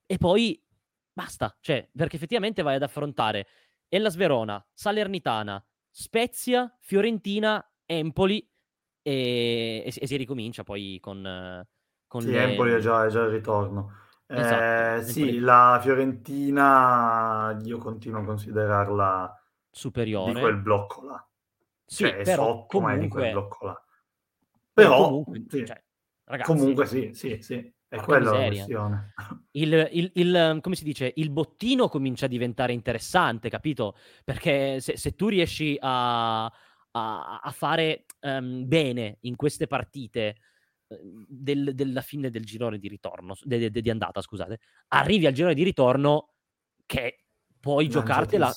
[0.04, 0.60] e poi
[1.12, 3.46] basta, cioè, perché effettivamente vai ad affrontare
[3.88, 8.46] Ellas Verona, Salernitana, Spezia, Fiorentina, Empoli
[9.02, 11.66] e, e si- e si ricomincia poi con...
[12.06, 13.92] con Sì, le- Empoli è già, è già il ritorno.
[14.26, 20.32] Esatto, Eh, sì, la Fiorentina io continuo a considerarla superiore.
[20.32, 21.28] di quel blocco là.
[21.84, 23.84] Sì, Cioè, è però sotto, ma è di quel comunque- blocco là.
[24.72, 25.82] Però Però, comunque, sì, cioè,
[26.24, 29.12] ragazzi, comunque sì, sì, sì, è quella la questione.
[29.52, 33.96] il, il- il, come si dice, il bottino comincia a diventare interessante, capito?
[34.24, 36.50] Perché se, se tu riesci a,
[36.92, 40.36] a- a fare ehm, bene in queste partite
[40.88, 40.98] eh,
[41.28, 45.54] del- della fine del girone di ritorno, de- de- di andata, scusate, arrivi al girone
[45.54, 46.34] di ritorno
[46.84, 47.24] che
[47.60, 48.52] puoi giocartela.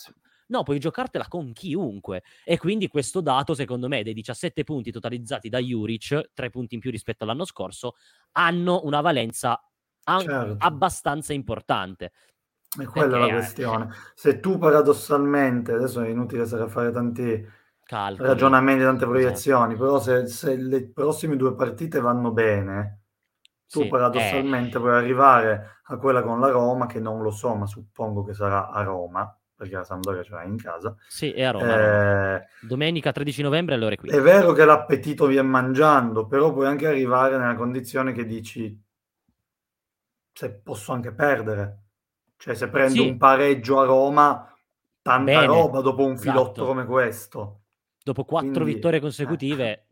[0.47, 2.23] No, puoi giocartela con chiunque.
[2.43, 6.81] E quindi questo dato, secondo me, dei 17 punti totalizzati da Juric, 3 punti in
[6.81, 7.95] più rispetto all'anno scorso,
[8.33, 9.59] hanno una valenza
[10.05, 10.55] an- Certo.
[10.59, 12.11] abbastanza importante.
[12.77, 13.89] È quella Perché, la eh, questione.
[14.15, 17.47] Se tu paradossalmente, adesso è inutile stare a fare tanti
[17.85, 18.25] Calcoli.
[18.25, 19.07] ragionamenti, tante Esatto.
[19.07, 23.01] proiezioni, però se, se le prossime due partite vanno bene,
[23.69, 24.79] tu Sì, paradossalmente eh.
[24.79, 28.69] puoi arrivare a quella con la Roma, che non lo so, ma suppongo che sarà
[28.69, 30.95] a Roma, perché la Sampdoria ce l'ha in casa.
[31.05, 31.77] Sì, è a Roma.
[31.77, 34.19] Eh, Domenica 13 novembre alle ore 15.
[34.19, 38.81] è vero che l'appetito viene mangiando, però puoi anche arrivare nella condizione che dici
[40.33, 41.83] se posso anche perdere.
[42.37, 43.09] Cioè se prendo Sì.
[43.09, 44.53] un pareggio a Roma,
[45.01, 46.65] tanta Bene, roba dopo un filotto esatto.
[46.65, 47.62] come questo.
[48.03, 49.01] Dopo quattro Quindi, vittorie eh.
[49.01, 49.85] consecutive,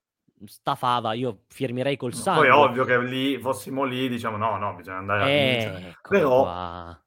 [0.46, 2.48] sta fava, io firmerei col Poi sangue.
[2.48, 5.78] è ovvio che lì fossimo lì, diciamo no, no, bisogna andare a vincere.
[5.90, 7.02] Eccolo Però qua.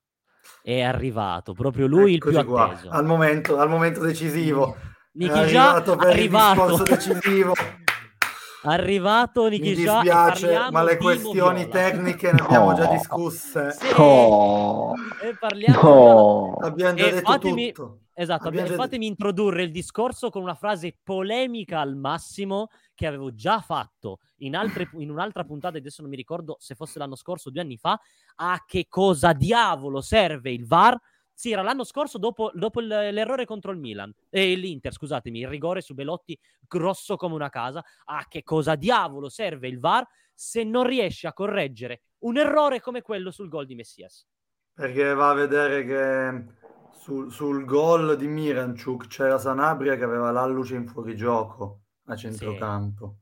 [0.62, 2.88] È arrivato, proprio lui il più qua, atteso.
[2.88, 4.76] al momento, al momento decisivo.
[5.12, 6.62] Nichi è già arrivato per arrivato.
[6.64, 7.52] il discorso decisivo.
[8.66, 11.66] Arrivato Mi già e dispiace, ma le questioni Moviola.
[11.68, 12.92] tecniche ne abbiamo già No.
[12.96, 13.72] discusse.
[13.72, 16.54] Sì, No, e parliamo no.
[16.62, 17.98] Abbiamo già E detto fatemi- tutto.
[18.16, 23.60] Esatto, Abbiamo fatemi introdurre il discorso con una frase polemica al massimo che avevo già
[23.60, 27.50] fatto in, altre- in un'altra puntata, adesso non mi ricordo se fosse l'anno scorso o
[27.50, 28.00] due anni fa,
[28.36, 30.96] a che cosa diavolo serve il VAR.
[31.36, 35.80] Sì, era l'anno scorso dopo, dopo l'errore contro il Milan, e l'Inter, scusatemi, il rigore
[35.80, 37.84] su Belotti grosso come una casa.
[38.04, 43.02] A che cosa diavolo serve il VAR se non riesce a correggere un errore come
[43.02, 44.24] quello sul gol di Messias?
[44.72, 46.63] Perché va a vedere che
[47.04, 53.16] sul, sul gol di Miranchuk c'era Sanabria che aveva l'alluce in fuorigioco a centrocampo.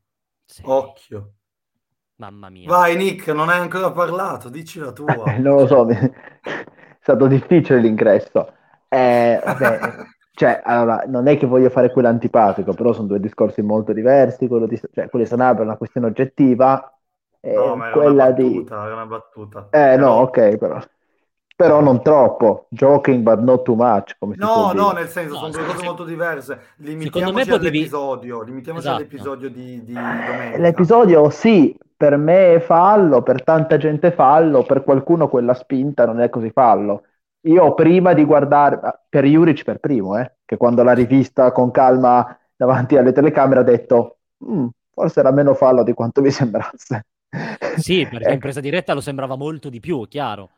[0.45, 1.33] Sì, Occhio.
[2.17, 2.69] mamma mia.
[2.69, 5.25] Vai Nick, non hai ancora parlato, dici la tua.
[5.25, 6.13] Eh, non lo so, è
[7.01, 8.53] stato difficile l'ingresso.
[8.89, 9.79] Eh, vabbè,
[10.33, 14.47] cioè, allora, non è che voglio fare quello antipatico, però sono due discorsi molto diversi.
[14.47, 16.89] Quello di, cioè, quello di Sanabria è una questione oggettiva,
[17.41, 18.45] e No, ma era quella una di...
[18.45, 19.69] battuta, era una battuta.
[19.71, 20.81] Eh, no, Però- ok, però.
[21.63, 22.67] Però non troppo.
[22.71, 25.01] Joking, but not too much, No, no, dire.
[25.03, 26.61] nel senso, No, sono due cose molto diverse.
[26.77, 29.01] Limitiamoci potevi- all'episodio, limitiamoci Esatto.
[29.03, 30.59] all'episodio di, di domenica.
[30.59, 36.05] L'episodio sì, per me è fallo, per tanta gente è fallo, per qualcuno quella spinta
[36.07, 37.05] non è così fallo.
[37.47, 42.37] Io prima di guardare, per Juric per primo, eh, che quando l'ha rivista con calma
[42.57, 47.07] davanti alle telecamere ha detto "Mm, forse era meno fallo di quanto mi sembrasse.
[47.77, 48.39] Sì, perché in Ecco.
[48.41, 50.51] presa diretta lo sembrava molto di più, chiaro.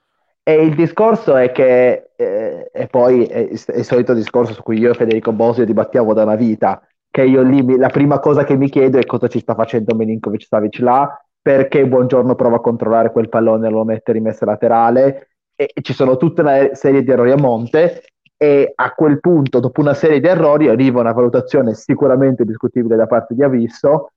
[0.46, 4.90] E il discorso è che, eh, e poi è, il solito discorso su cui io
[4.90, 8.68] e Federico Bosio dibattiamo da una vita, che io lì la prima cosa che mi
[8.68, 13.30] chiedo è cosa ci sta facendo Milinkovic Savic là, perché Buongiorno prova a controllare quel
[13.30, 17.30] pallone e lo mette rimessa laterale, e, e ci sono tutta una serie di errori
[17.30, 18.02] a monte,
[18.37, 23.07] e a quel punto, dopo una serie di errori, arriva una valutazione sicuramente discutibile da
[23.07, 24.11] parte di Avisso,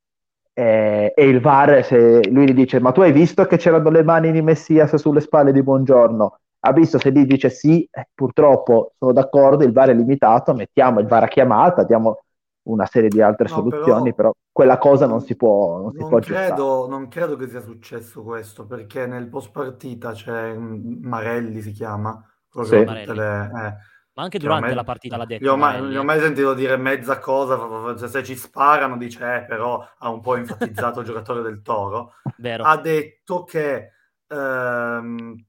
[0.59, 4.03] eh, e il VAR, se lui gli dice: Ma tu hai visto che c'erano le
[4.03, 6.39] mani di Messias sulle spalle di Buongiorno?
[6.61, 10.99] Ha visto se lui dice sì, eh, purtroppo sono d'accordo, il VAR è limitato, mettiamo
[10.99, 12.19] il VAR a chiamata, diamo
[12.63, 16.03] una serie di altre No, soluzioni, però- però, quella cosa non si può, non si
[16.03, 16.65] Non può aggiustare.
[16.65, 21.71] credo, non credo che sia successo questo, perché nel post partita c'è un- Marelli, si
[21.71, 22.21] chiama,
[22.61, 22.77] Sì.
[22.83, 23.75] tutte le- eh,
[24.17, 25.43] Ma anche che durante ormai- la partita l'ha detto.
[25.43, 26.05] Gli ho, mai, Marelli, gli ho eh.
[26.05, 31.01] mai sentito dire mezza cosa, se ci sparano dice, eh, però ha un po' enfatizzato
[31.01, 32.15] il giocatore del Toro.
[32.37, 32.63] Vero.
[32.63, 33.91] ha detto che,
[34.27, 35.45] ehm,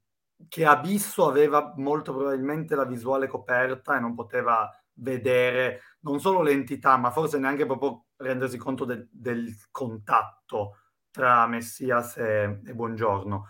[0.48, 6.98] che Abisso aveva molto probabilmente la visuale coperta e non poteva vedere non solo l'entità,
[6.98, 10.76] ma forse neanche proprio rendersi conto del, del contatto
[11.10, 13.46] tra Messias e, e Buongiorno.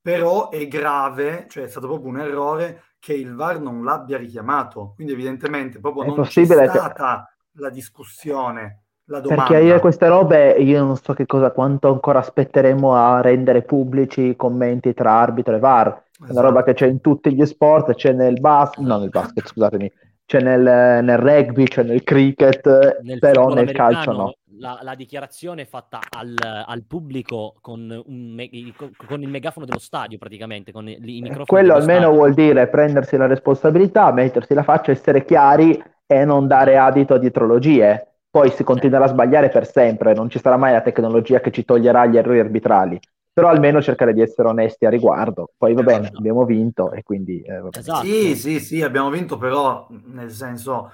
[0.00, 4.92] Però è grave, cioè è stato proprio un errore che il VAR non l'abbia richiamato.
[4.94, 9.44] Quindi evidentemente proprio È non possibile c'è che- stata la discussione, la domanda.
[9.44, 14.22] Perché io queste robe, io non so che cosa, quanto ancora aspetteremo a rendere pubblici
[14.28, 15.88] i commenti tra arbitro e VAR.
[15.88, 16.46] È una Esatto.
[16.46, 19.92] roba che c'è in tutti gli sport, c'è nel basket, no nel basket, scusatemi,
[20.26, 24.34] c'è nel, nel rugby, c'è nel cricket, Nel però nel calcio no.
[24.58, 28.72] La, la dichiarazione fatta al, al pubblico con, un me- il,
[29.06, 31.46] con il megafono dello stadio, praticamente, con i, i microfoni.
[31.46, 32.16] Quello almeno stadio.
[32.16, 37.18] vuol dire prendersi la responsabilità, mettersi la faccia, essere chiari e non dare adito a
[37.18, 38.18] dietrologie.
[38.30, 41.64] Poi si continuerà a sbagliare per sempre, non ci sarà mai la tecnologia che ci
[41.64, 42.98] toglierà gli errori arbitrali.
[43.34, 45.50] Però almeno cercare di essere onesti a riguardo.
[45.58, 46.18] Poi va bene, Esatto.
[46.18, 47.62] abbiamo vinto e quindi eh.
[47.76, 48.04] Esatto.
[48.06, 50.92] Sì, sì, sì, abbiamo vinto, però nel senso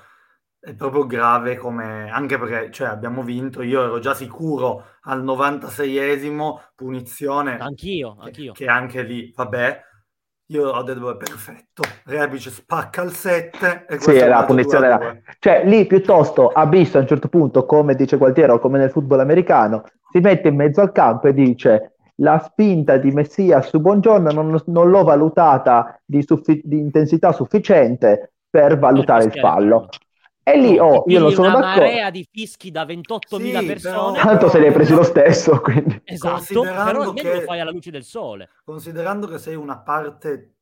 [0.59, 3.61] è proprio grave come anche perché cioè, abbiamo vinto.
[3.61, 8.53] Io ero già sicuro al 96esimo, punizione Anch'io, che, anch'io.
[8.53, 9.83] che anche lì, vabbè.
[10.47, 11.83] Io ho detto, "Beh, perfetto.
[12.07, 15.11] Rebic spacca il 7 e Sì, la punizione 2 a era...
[15.13, 15.23] 2.
[15.39, 19.21] Cioè, lì piuttosto ha visto a un certo punto, come dice Gualtiero, come nel football
[19.21, 24.31] americano, si mette in mezzo al campo e dice la spinta di Messia su Buongiorno
[24.31, 29.89] non, non l'ho valutata di, suffi- di intensità sufficiente per valutare il fallo.
[30.43, 31.81] E lì, oh, io non sono una d'accordo.
[31.83, 34.13] marea di fischi da 28.000 Sì, persone.
[34.19, 36.01] però- Tanto se li hai presi lo stesso, quindi...
[36.05, 38.49] Esatto, però almeno che- lo fai alla luce del sole.
[38.65, 40.55] considerando che sei una parte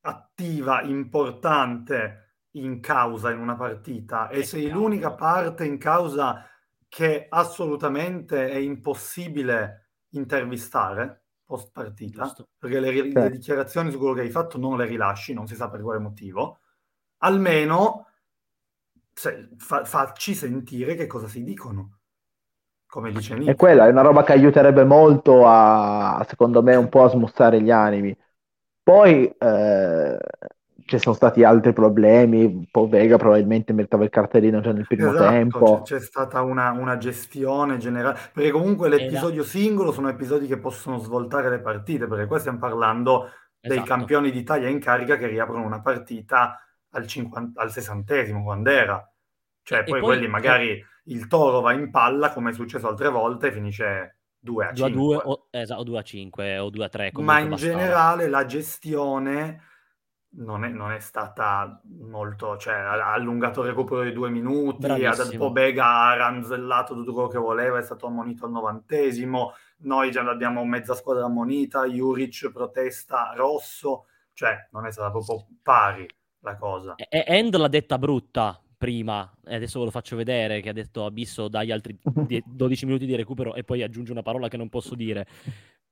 [0.00, 4.80] attiva, importante in causa in una partita e Che sei cavolo.
[4.86, 6.44] l'unica parte in causa
[6.88, 12.48] che assolutamente è impossibile intervistare post partita, Giusto.
[12.58, 15.54] perché le, ri- le dichiarazioni su quello che hai fatto non le rilasci, non si
[15.54, 16.60] sa per quale motivo,
[17.18, 18.06] almeno
[19.14, 22.00] se- fa- facci sentire che cosa si dicono,
[22.86, 23.56] come dice E Nick.
[23.56, 27.70] quella è una roba che aiuterebbe molto a, secondo me, un po' a smussare gli
[27.70, 28.14] animi.
[28.82, 30.18] Poi eh,
[30.88, 35.10] ci sono stati altri problemi, un po' Vega probabilmente metteva il cartellino già nel primo
[35.10, 35.82] Esatto, tempo.
[35.82, 40.96] c'è, c'è stata una, una gestione generale, perché comunque l'episodio singolo sono episodi che possono
[40.96, 43.86] svoltare le partite, perché qua stiamo parlando dei Esatto.
[43.86, 46.58] campioni d'Italia in carica che riaprono una partita
[46.92, 49.12] al, 50 al sessantesimo, quando era.
[49.62, 53.48] Cioè, poi, poi- quelli magari il Toro va in palla, come è successo altre volte,
[53.48, 54.90] e finisce 2 a 2 a 5.
[54.90, 57.10] 2 o, esatto, o 2 a 5 o 2 a 3.
[57.16, 59.67] Ma in generale la gestione
[60.38, 65.14] non è, non è stata molto, cioè ha, allungato il recupero di due minuti, Bravissimo.
[65.14, 70.22] dato Bega ha ranzellato tutto quello che voleva, è stato ammonito al novantesimo, noi già
[70.22, 76.08] l'abbiamo mezza squadra ammonita, Juric protesta rosso, cioè non è stata proprio pari
[76.40, 76.94] la cosa.
[76.96, 81.04] E- End l'ha detta brutta prima, e adesso ve lo faccio vedere, che ha detto
[81.04, 84.68] Abisso dai altri die- 12 minuti di recupero e poi aggiunge una parola che non
[84.68, 85.26] posso dire.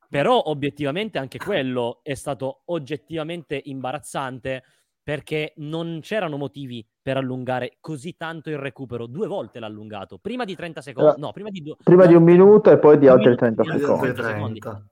[0.08, 4.62] Però obiettivamente anche quello è stato oggettivamente imbarazzante
[5.02, 9.06] perché non c'erano motivi per allungare così tanto il recupero.
[9.06, 12.24] Due volte l'ha allungato, prima di 30 secondi, no, prima di, due- Prima di un
[12.24, 14.06] minuto e poi di altri minuto 30 di Di secondi.
[14.08, 14.58] altre secondi.
[14.58, 14.86] 30.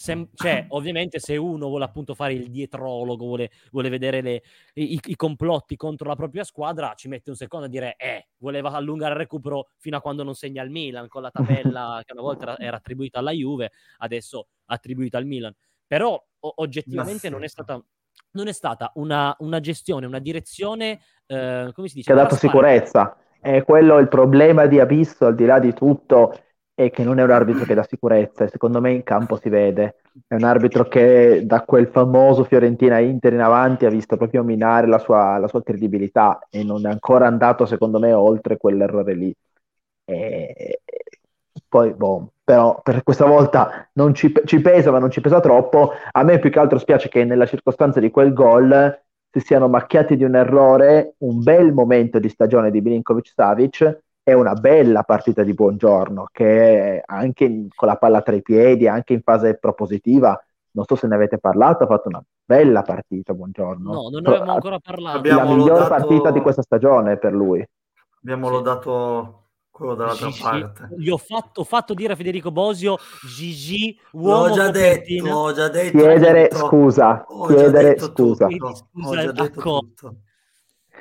[0.00, 4.98] Sem- cioè, ovviamente, se uno vuole appunto fare il dietrologo, vuole, vuole vedere le- i,
[5.04, 9.12] i complotti contro la propria squadra, ci mette un secondo a dire, eh, voleva allungare
[9.12, 12.56] il recupero fino a quando non segna il Milan, con la tabella che una volta
[12.56, 15.54] era, attribuita alla Juve, adesso attribuita al Milan.
[15.86, 17.78] Però o- oggettivamente non è stata,
[18.32, 22.10] non è stata una, una gestione, una direzione, eh, come si dice?
[22.10, 23.18] che ha dato sicurezza.
[23.42, 26.38] E quello il problema di Abisso, al di là di tutto,
[26.84, 29.48] è che non è un arbitro che dà sicurezza, e secondo me in campo si
[29.48, 29.96] vede.
[30.26, 34.98] È un arbitro che da quel famoso Fiorentina-Inter in avanti ha visto proprio minare la
[34.98, 39.34] sua, la sua credibilità e non è ancora andato, secondo me, oltre quell'errore lì.
[40.04, 40.80] E...
[41.68, 45.92] Poi, boh, però per questa volta non ci, ci pesa, ma non ci pesa troppo.
[46.10, 50.16] A me più che altro spiace che nella circostanza di quel gol si siano macchiati
[50.16, 53.98] di un errore, un bel momento di stagione di Milinkovic-Savic
[54.30, 58.86] e una bella partita di Buongiorno che anche in- con la palla tra i piedi,
[58.86, 60.40] anche in fase propositiva,
[60.72, 63.92] non so se ne avete parlato, ha fatto una bella partita Buongiorno.
[63.92, 65.18] No, non ne avevamo ancora parlato.
[65.18, 67.64] abbiamo- la miglior lodato- partita di questa stagione per lui.
[68.22, 68.52] Abbiamo Sì.
[68.52, 69.34] lodato
[69.70, 70.88] quello dall'altra Gigi, parte.
[70.96, 75.22] Gli ho fatto, ho fatto dire a Federico Bosio, Gigi, L'ho uomo già copertina.
[75.24, 76.66] detto, ho già detto Chiedere tutto.
[76.66, 78.46] scusa, Ho già chiedere detto scusa.
[78.46, 78.74] tutto.
[78.74, 80.14] Scusa Ho già detto tutto.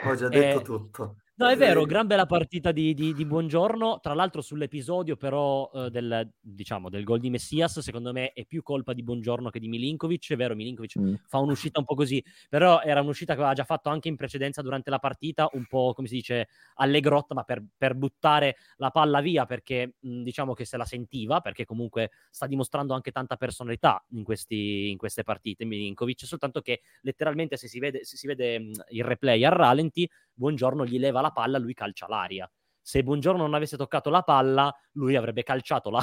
[0.05, 1.15] Ho già detto Eh, tutto.
[1.39, 4.01] No, è vero, Eh, gran bella partita di, di, di Buongiorno.
[4.01, 8.61] Tra l'altro, sull'episodio, però, eh, del, diciamo, del gol di Messias, secondo me è più
[8.61, 10.31] colpa di Buongiorno che di Milinkovic.
[10.31, 11.13] È vero, Milinkovic Mm.
[11.27, 14.61] fa un'uscita un po' così, però era un'uscita che aveva già fatto anche in precedenza
[14.61, 19.21] durante la partita, un po' come si dice allegrotta, ma per, per buttare la palla
[19.21, 24.03] via perché mh, diciamo che se la sentiva, perché comunque sta dimostrando anche tanta personalità
[24.09, 25.63] in, questi, in queste partite.
[25.63, 30.09] Milinkovic, soltanto che letteralmente se si vede, se si vede mh, il replay al ralenti,
[30.39, 32.49] Buongiorno gli leva la palla, lui calcia l'aria.
[32.81, 36.01] Se Buongiorno non avesse toccato la palla, lui avrebbe calciato la,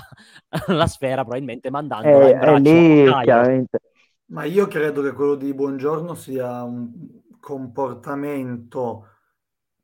[0.76, 3.80] la sfera, probabilmente mandandola E, in e braccio Eh, lì chiaramente
[4.26, 6.92] Ma io credo che quello di Buongiorno sia un
[7.40, 9.06] comportamento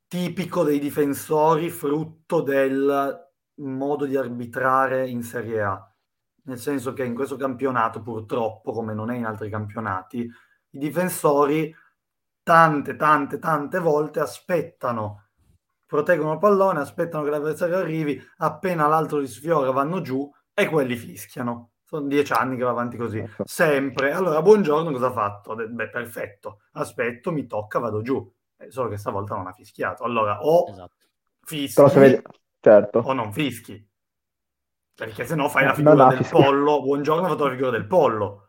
[0.07, 5.95] tipico dei difensori, frutto del modo di arbitrare in Serie A.
[6.45, 10.31] Nel senso che in questo campionato, purtroppo, come non è in altri campionati,
[10.75, 11.75] i difensori
[12.43, 15.29] tante, tante, tante volte aspettano,
[15.87, 20.97] proteggono il pallone, aspettano che l'avversario arrivi, appena l'altro li sfiora vanno giù e quelli
[20.97, 21.71] fischiano.
[21.85, 23.45] Sono dieci anni che va avanti così, Ecco.
[23.47, 24.13] sempre.
[24.13, 25.55] Allora, buongiorno, cosa ha fatto?
[25.55, 28.33] Beh, perfetto, aspetto, mi tocca, vado giù.
[28.57, 30.03] Eh, solo che stavolta non ha fischiato.
[30.05, 30.95] Allora, o Esatto.
[31.45, 32.23] fischi vede
[32.61, 32.99] certo.
[33.01, 33.87] o non fischi.
[34.95, 36.43] Perché se no fai Eh, la non figura del fischiato.
[36.45, 38.49] pollo, buongiorno, ha fatto la figura del pollo.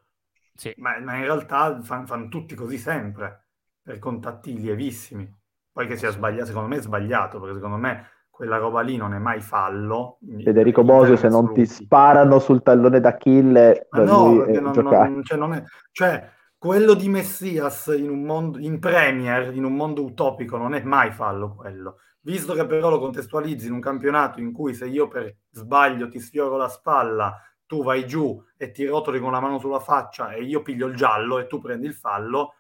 [0.56, 0.74] Sì.
[0.78, 3.43] Ma, ma in realtà fan- fanno tutti così sempre,
[3.84, 5.32] per contatti lievissimi.
[5.72, 9.14] Poi che sia sbagliato, secondo me è sbagliato, perché secondo me quella roba lì non
[9.14, 10.18] è mai fallo.
[10.44, 15.38] Federico Bosio, se non ti sparano sul tallone d'Achille, Ma no, perché non, non- cioè,
[15.38, 20.58] non è, cioè, quello di Messias in un mondo in Premier, in un mondo utopico,
[20.58, 21.98] non è mai fallo quello.
[22.22, 26.20] visto che però lo contestualizzi in un campionato in cui se io per sbaglio ti
[26.20, 30.44] sfioro la spalla, tu vai giù e ti rotoli con la mano sulla faccia e
[30.44, 32.54] io piglio il giallo e tu prendi il fallo,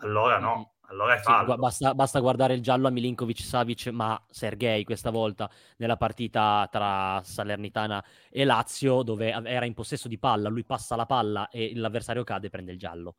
[0.00, 0.69] allora no.
[0.90, 1.52] Allora è fallo.
[1.52, 6.68] Sì, basta, basta, guardare il giallo a Milinkovic Savic, ma Sergei questa volta nella partita
[6.70, 11.72] tra Salernitana e Lazio, dove era in possesso di palla, lui passa la palla e
[11.76, 13.14] l'avversario cade e prende il giallo.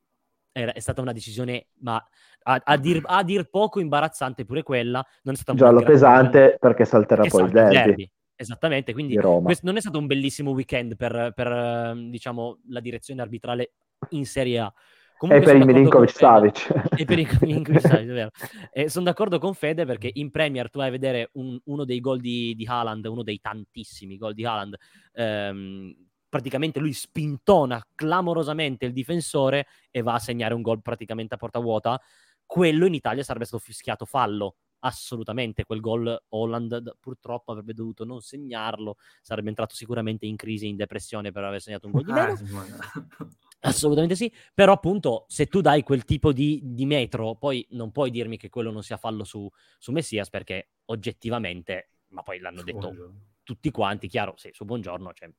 [0.52, 1.96] Era, è stata una decisione, ma
[2.44, 5.04] a, a, dir, a, dir, poco imbarazzante pure quella.
[5.24, 6.58] Non è stata giallo pesante giallo.
[6.60, 7.74] perché salterà poi il derby.
[7.74, 8.12] derby.
[8.36, 13.74] Esattamente, quindi questo non è stato un bellissimo weekend per, per diciamo, la direzione arbitrale
[14.10, 14.74] in Serie A.
[15.22, 16.68] Comunque e per il Milinkovic Savic.
[16.98, 18.32] E per il Milinkovic Savic, è vero.
[18.72, 22.00] E sono d'accordo con Fede perché in Premier tu vai a vedere un, uno dei
[22.00, 24.76] gol di, di Haaland, uno dei tantissimi gol di Haaland,
[25.14, 25.96] ehm,
[26.28, 31.60] praticamente lui spintona clamorosamente il difensore e va a segnare un gol praticamente a porta
[31.60, 32.02] vuota.
[32.44, 38.22] Quello in Italia sarebbe stato fischiato fallo, assolutamente quel gol Holland purtroppo avrebbe dovuto non
[38.22, 42.34] segnarlo, sarebbe entrato sicuramente in crisi, in depressione per aver segnato un gol di meno.
[43.64, 48.09] Assolutamente sì, però appunto se tu dai quel tipo di, di, metro, poi non puoi
[48.09, 49.47] dirmi che quello non sia fallo su,
[49.78, 53.20] su Messias perché oggettivamente, ma poi l'hanno detto Buongiorno.
[53.43, 55.30] tutti quanti, chiaro, sì, su Buongiorno cioè,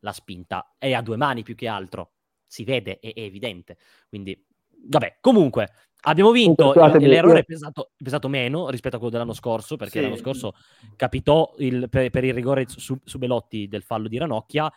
[0.00, 2.12] la spinta è a due mani più che altro,
[2.46, 5.70] si vede, è, è evidente, quindi vabbè, comunque
[6.02, 10.04] abbiamo vinto, il, l'errore è pesato, pesato, meno rispetto a quello dell'anno scorso perché sì.
[10.04, 10.54] l'anno scorso
[10.94, 14.70] capitò il, per, per, il rigore su, su Belotti del fallo di Ranocchia,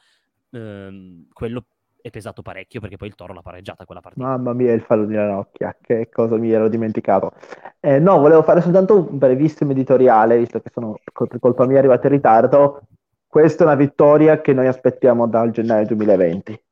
[0.52, 1.66] ehm, quello
[2.06, 4.28] è pesato parecchio perché poi il Toro l'ha pareggiata quella partita.
[4.28, 7.32] Mamma mia, il fallo di Ranocchia, che cosa mi ero dimenticato.
[7.80, 12.06] Eh, no, volevo fare soltanto un brevissimo editoriale, visto che sono per colpa mia arrivato
[12.06, 12.82] in ritardo.
[13.26, 16.64] Questa è una vittoria che noi aspettiamo dal gennaio 2020.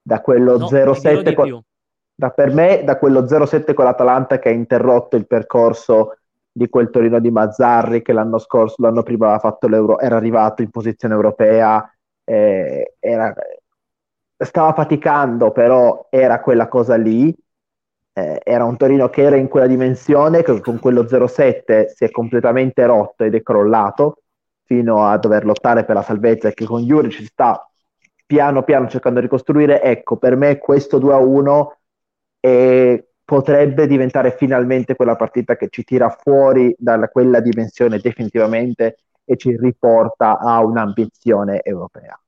[0.00, 1.60] Da quello no, 0-7 con...
[2.14, 6.18] da, per me, da quello 0-7 con l'Atalanta che ha interrotto il percorso
[6.52, 10.62] di quel Torino di Mazzarri che l'anno scorso, l'anno prima aveva fatto l'Euro, era arrivato
[10.62, 11.84] in posizione europea,
[12.22, 13.34] eh, era,
[14.44, 17.34] stava faticando, però era quella cosa lì.
[18.12, 22.10] Eh, era un Torino che era in quella dimensione, che con quello 0-7 si è
[22.10, 24.22] completamente rotto ed è crollato
[24.64, 27.68] fino a dover lottare per la salvezza e che con Juric si sta
[28.26, 29.82] piano piano cercando di ricostruire.
[29.82, 31.78] Ecco, per me questo 2-1
[32.38, 39.36] è, potrebbe diventare finalmente quella partita che ci tira fuori da quella dimensione definitivamente e
[39.36, 42.18] ci riporta a un'ambizione europea.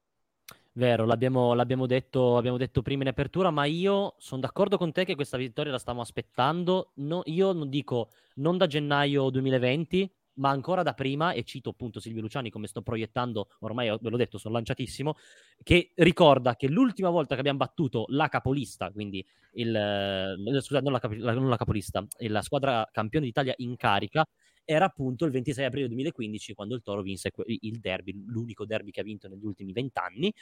[0.72, 5.04] Vero, l'abbiamo, l'abbiamo, detto, abbiamo detto prima in apertura, ma io sono d'accordo con te
[5.04, 6.92] che questa vittoria la stiamo aspettando.
[6.96, 11.98] No, io non dico non da gennaio 2020, ma ancora da prima, e cito appunto
[11.98, 15.16] Silvio Luciani come sto proiettando, ormai ve l'ho detto, sono lanciatissimo,
[15.62, 20.92] che ricorda che l'ultima volta che abbiamo battuto la capolista, quindi il, eh, scusate, non
[20.92, 24.24] la, non la capolista, la squadra campione d'Italia in carica,
[24.64, 29.00] era appunto il 26 aprile 2015 quando il Toro vinse il derby, l'unico derby che
[29.00, 30.32] ha vinto negli ultimi vent'anni.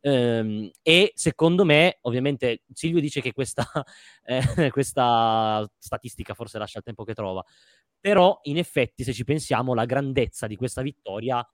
[0.00, 3.64] Ehm, e secondo me, ovviamente, Silvio dice che questa,
[4.24, 7.44] eh, questa statistica forse lascia il tempo che trova,
[8.00, 11.46] però in effetti, se ci pensiamo, la grandezza di questa vittoria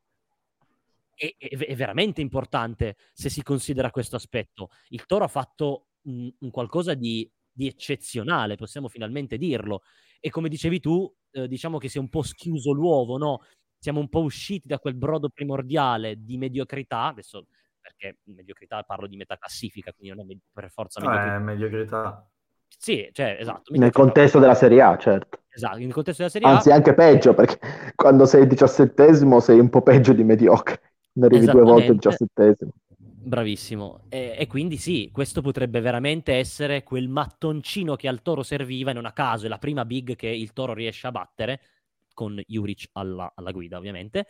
[1.15, 4.71] è, è, è veramente importante se si considera questo aspetto.
[4.89, 7.31] Il Toro ha fatto un, un qualcosa di,
[7.61, 9.83] di eccezionale, possiamo finalmente dirlo.
[10.19, 13.43] E come dicevi tu, eh, diciamo che si è un po' schiuso l'uovo, no?
[13.79, 17.47] Siamo un po' usciti da quel brodo primordiale di mediocrità, adesso
[17.79, 21.35] perché mediocrità parlo di metà classifica, quindi non è per forza mediocrità.
[21.35, 22.31] Eh, mediocrità.
[22.67, 23.75] Sì, cioè, esatto.
[23.77, 25.41] Nel contesto della Serie A, certo.
[25.51, 26.53] Esatto, nel contesto della Serie A.
[26.53, 27.59] Anzi, anche peggio, perché
[27.95, 30.81] quando sei diciassettesimo sei un po' peggio di mediocre.
[31.13, 32.71] Ne arrivi due volte diciassettesimo.
[33.23, 34.07] Bravissimo.
[34.09, 38.95] E, e, quindi sì, questo potrebbe veramente essere quel mattoncino che al Toro serviva, e
[38.95, 41.61] non a caso è la prima big che il Toro riesce a battere,
[42.15, 44.27] con Juric alla, alla guida ovviamente,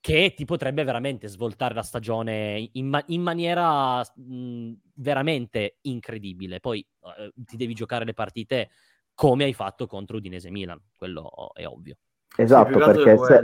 [0.00, 6.60] che ti potrebbe veramente svoltare la stagione in, ma- in maniera mh, veramente incredibile.
[6.60, 6.84] Poi
[7.18, 8.70] eh, ti devi giocare le partite
[9.14, 11.98] come hai fatto contro Udinese Milan, quello è ovvio.
[12.36, 13.40] Esatto, sì, perché se,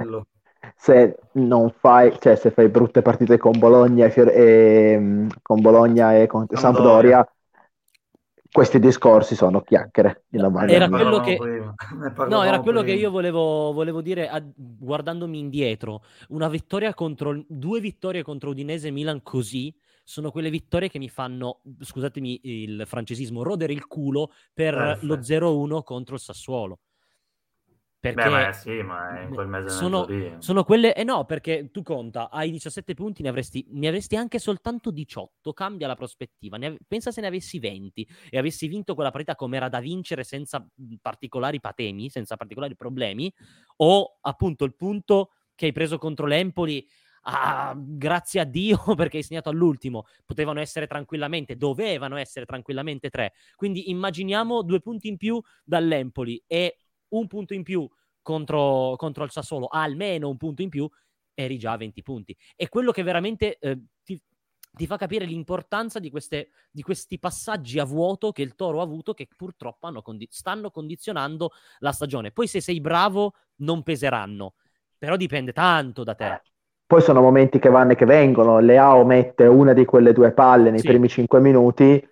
[0.77, 6.17] se non fai, cioè se fai brutte partite con Bologna e, Fior- e con Bologna
[6.17, 7.33] e con Sampdoria, Sampdoria
[8.51, 10.25] questi discorsi sono chiacchiere.
[10.31, 11.39] Era quello, che...
[12.29, 14.43] no, era quello che io volevo, volevo dire a...
[14.55, 16.03] guardandomi indietro.
[16.29, 21.11] Una vittoria contro due vittorie contro Udinese e Milan così sono quelle vittorie che mi
[21.11, 25.07] fanno, scusatemi il francesismo, rodere il culo per Perfetto.
[25.07, 26.79] lo 0-1 contro il Sassuolo.
[28.01, 30.07] Perché Beh, ma sì, ma in quel mese sono,
[30.39, 30.95] sono quelle...
[30.95, 35.53] Eh no, perché tu conta, hai 17 punti, ne avresti, ne avresti anche soltanto 18,
[35.53, 36.57] cambia la prospettiva.
[36.59, 40.23] Ne pensa se ne avessi 20 e avessi vinto quella partita come era da vincere
[40.23, 40.65] senza
[41.03, 43.33] particolari patemi, senza particolari problemi,
[43.79, 46.87] o appunto il punto che hai preso contro l'Empoli,
[47.23, 53.33] ah, grazie a Dio perché hai segnato all'ultimo, potevano essere tranquillamente, dovevano essere tranquillamente tre.
[53.57, 56.77] Quindi immaginiamo due punti in più dall'Empoli e
[57.11, 57.89] un punto in più
[58.23, 60.89] contro, contro il Sassuolo, almeno un punto in più,
[61.35, 62.37] eri già a 20 punti.
[62.57, 64.21] E quello che veramente eh, ti,
[64.73, 68.83] ti fa capire l'importanza di, queste, di questi passaggi a vuoto che il Toro ha
[68.83, 72.33] avuto, che purtroppo hanno condi- stanno condizionando la stagione.
[72.33, 74.55] Poi se sei bravo non peseranno,
[74.97, 76.43] però dipende tanto da te.
[76.87, 78.61] Poi sono momenti che vanno e che vengono.
[78.61, 80.89] Leao mette una di quelle due palle nei Sì.
[80.89, 82.03] primi 5 minuti.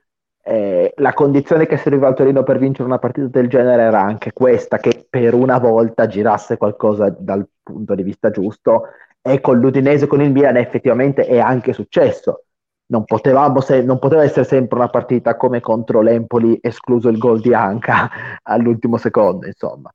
[0.46, 4.32] Eh, la condizione che serviva al Torino per vincere una partita del genere era anche
[4.32, 8.84] questa, che per una volta girasse qualcosa dal punto di vista giusto.
[9.20, 12.44] E con l'Udinese e con il Milan effettivamente è anche successo.
[12.88, 17.40] Non, potevamo se- non poteva essere sempre una partita come contro l'Empoli, escluso il gol
[17.40, 18.08] di Anca
[18.44, 19.92] all'ultimo secondo, insomma.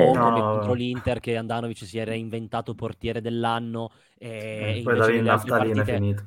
[0.00, 0.20] O Eh, no.
[0.20, 5.06] come contro l'Inter che Andanovic si era inventato portiere dell'anno e Eh, invece poi da
[5.08, 6.22] lì in nelle altre partite finito.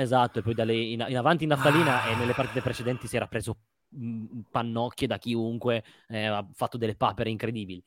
[0.00, 3.16] Esatto, e poi da lì in, in avanti in naftalina e nelle partite precedenti si
[3.16, 3.58] era preso
[3.90, 7.84] mh, pannocchie da chiunque, eh, ha fatto delle papere incredibili.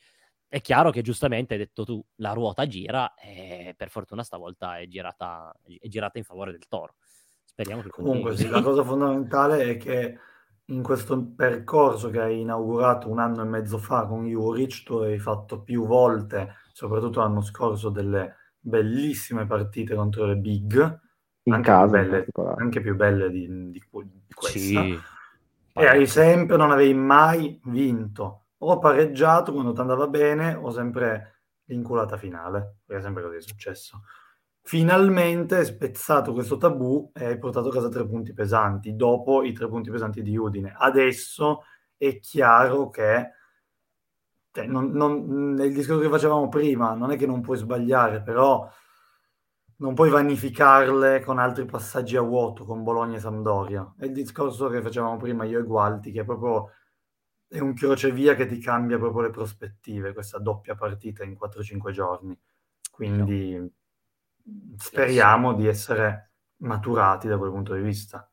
[0.47, 4.87] È chiaro che giustamente hai detto tu, la ruota gira e per fortuna stavolta è
[4.87, 6.93] girata, è girata in favore del Toro.
[7.43, 10.19] Speriamo che continui Comunque, sì, la cosa fondamentale è che
[10.65, 15.17] in questo percorso che hai inaugurato un anno e mezzo fa con Juric, tu hai
[15.17, 21.01] fatto più volte, soprattutto l'anno scorso, delle bellissime partite contro le big,
[21.43, 24.89] in anche più casa in belle, anche più belle di, di- di questa.
[24.89, 25.05] Sì,
[25.75, 31.41] E hai sempre, non avevi mai vinto, o pareggiato quando ti andava bene, o sempre
[31.65, 34.01] l'inculata finale, perché è sempre così è successo.
[34.61, 39.51] Finalmente hai spezzato questo tabù e hai portato a casa tre punti pesanti, dopo i
[39.53, 40.73] tre punti pesanti di Udine.
[40.77, 41.63] Adesso
[41.97, 43.31] è chiaro che,
[44.51, 48.69] cioè, non, non- nel discorso che facevamo prima, non è che non puoi sbagliare, però
[49.83, 53.93] non puoi vanificarle con altri passaggi a vuoto con Bologna e Sampdoria.
[53.97, 56.69] È il discorso che facevamo prima io e Gualti, che è proprio
[57.49, 62.39] è un crocevia che ti cambia proprio le prospettive, questa doppia partita in 4-5 giorni.
[62.89, 63.71] Quindi
[64.77, 66.31] speriamo di essere
[66.61, 68.31] maturati da quel punto di vista,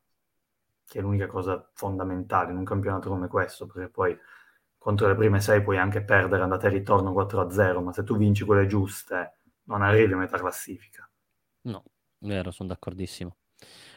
[0.85, 4.17] che è l'unica cosa fondamentale in un campionato come questo, perché poi
[4.77, 8.45] contro le prime sei puoi anche perdere andata e ritorno 4-0, ma se tu vinci
[8.45, 11.10] quelle giuste non arrivi a metà classifica.
[11.63, 11.83] No,
[12.19, 13.35] vero, sono d'accordissimo.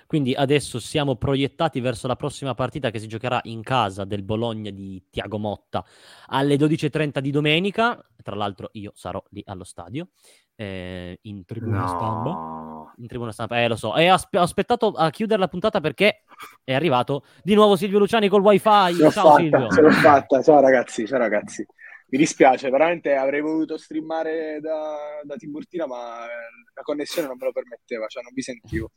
[0.07, 4.71] Quindi adesso siamo proiettati verso la prossima partita che si giocherà in casa del Bologna
[4.71, 5.83] di Tiago Motta
[6.27, 7.99] alle 12.30 di domenica.
[8.23, 10.09] Tra l'altro io sarò lì allo stadio,
[10.57, 12.31] eh, in tribuna stampa.
[12.31, 13.97] No, In tribuna stampa, eh lo so.
[13.97, 16.25] E ho aspettato a chiudere la puntata perché
[16.63, 18.95] è arrivato di nuovo Silvio Luciani col wifi.
[18.97, 19.61] Ce Ciao Silvio.
[19.61, 20.43] fatta, ce l'ho fatta.
[20.43, 21.67] Ciao ragazzi, ciao ragazzi.
[22.15, 27.47] Mi dispiace, veramente avrei voluto streamare da, da Tiburtina, ma eh, la connessione non me
[27.47, 28.93] lo permetteva, cioè non vi sentivo.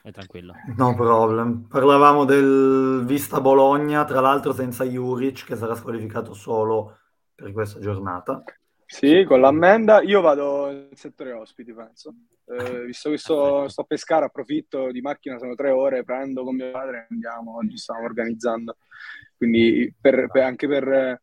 [0.00, 0.54] È tranquillo.
[0.76, 1.66] no problem.
[1.68, 6.98] Parlavamo del Vista Bologna, tra l'altro senza Juric, che sarà squalificato solo
[7.34, 8.44] per questa giornata.
[8.84, 10.00] Sì, con l'ammenda.
[10.02, 12.14] Io vado nel settore ospiti, penso.
[12.44, 16.54] Eh, visto che sto, sto a pescare, approfitto di macchina, sono tre ore, prendo con
[16.54, 18.76] mio padre e andiamo, oggi stiamo organizzando.
[19.36, 21.20] Quindi per- per- anche per,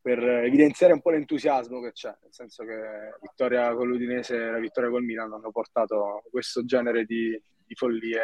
[0.00, 4.50] per evidenziare un po' l'entusiasmo che c'è, nel senso che la vittoria con l'Udinese e
[4.50, 8.20] la vittoria col Milan hanno portato questo genere di, di follie.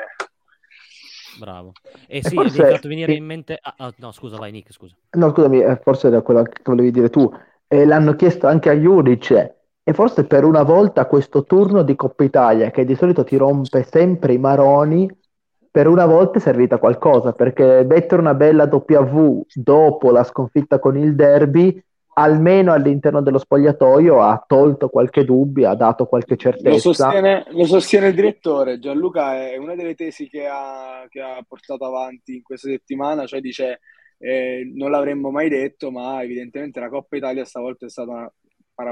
[1.38, 1.72] Bravo.
[2.06, 3.18] E E sì, forse- mi hai fatto venire sì.
[3.18, 3.58] in mente...
[3.60, 4.96] ah, ah, no, scusa, vai Nick, scusa.
[5.12, 7.30] No, scusami, eh, forse era quello che volevi dire tu.
[7.68, 12.24] Eh, l'hanno chiesto anche a Juric e forse per una volta questo turno di Coppa
[12.24, 15.08] Italia, che di solito ti rompe sempre i maroni,
[15.76, 20.96] per una volta è servita qualcosa, perché mettere una bella W dopo la sconfitta con
[20.96, 21.78] il derby,
[22.14, 26.78] almeno all'interno dello spogliatoio, ha tolto qualche dubbio, ha dato qualche Lo certezza.
[26.78, 31.84] sostiene, lo sostiene il direttore, Gianluca è una delle tesi che ha, che ha portato
[31.84, 33.80] avanti in questa settimana, cioè dice
[34.16, 38.32] eh, non l'avremmo mai detto, ma evidentemente la Coppa Italia stavolta è stata, una,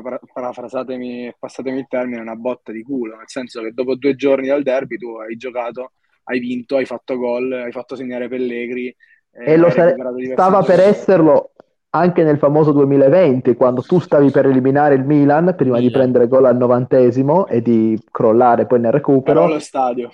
[0.02, 4.48] para- parafrasatemi, passatemi il termine, una botta di culo, nel senso che dopo due giorni
[4.48, 5.92] dal derby tu hai giocato,
[6.24, 8.94] hai vinto, hai fatto gol, hai fatto segnare Pellegri,
[9.32, 9.94] eh, E lo hai sare-
[10.32, 11.50] stava per esserlo
[11.90, 16.46] anche nel famoso 2020, quando tu stavi per eliminare il Milan prima di prendere gol
[16.46, 19.44] al novantesimo e di crollare poi nel Però recupero.
[19.44, 20.10] allo stadio.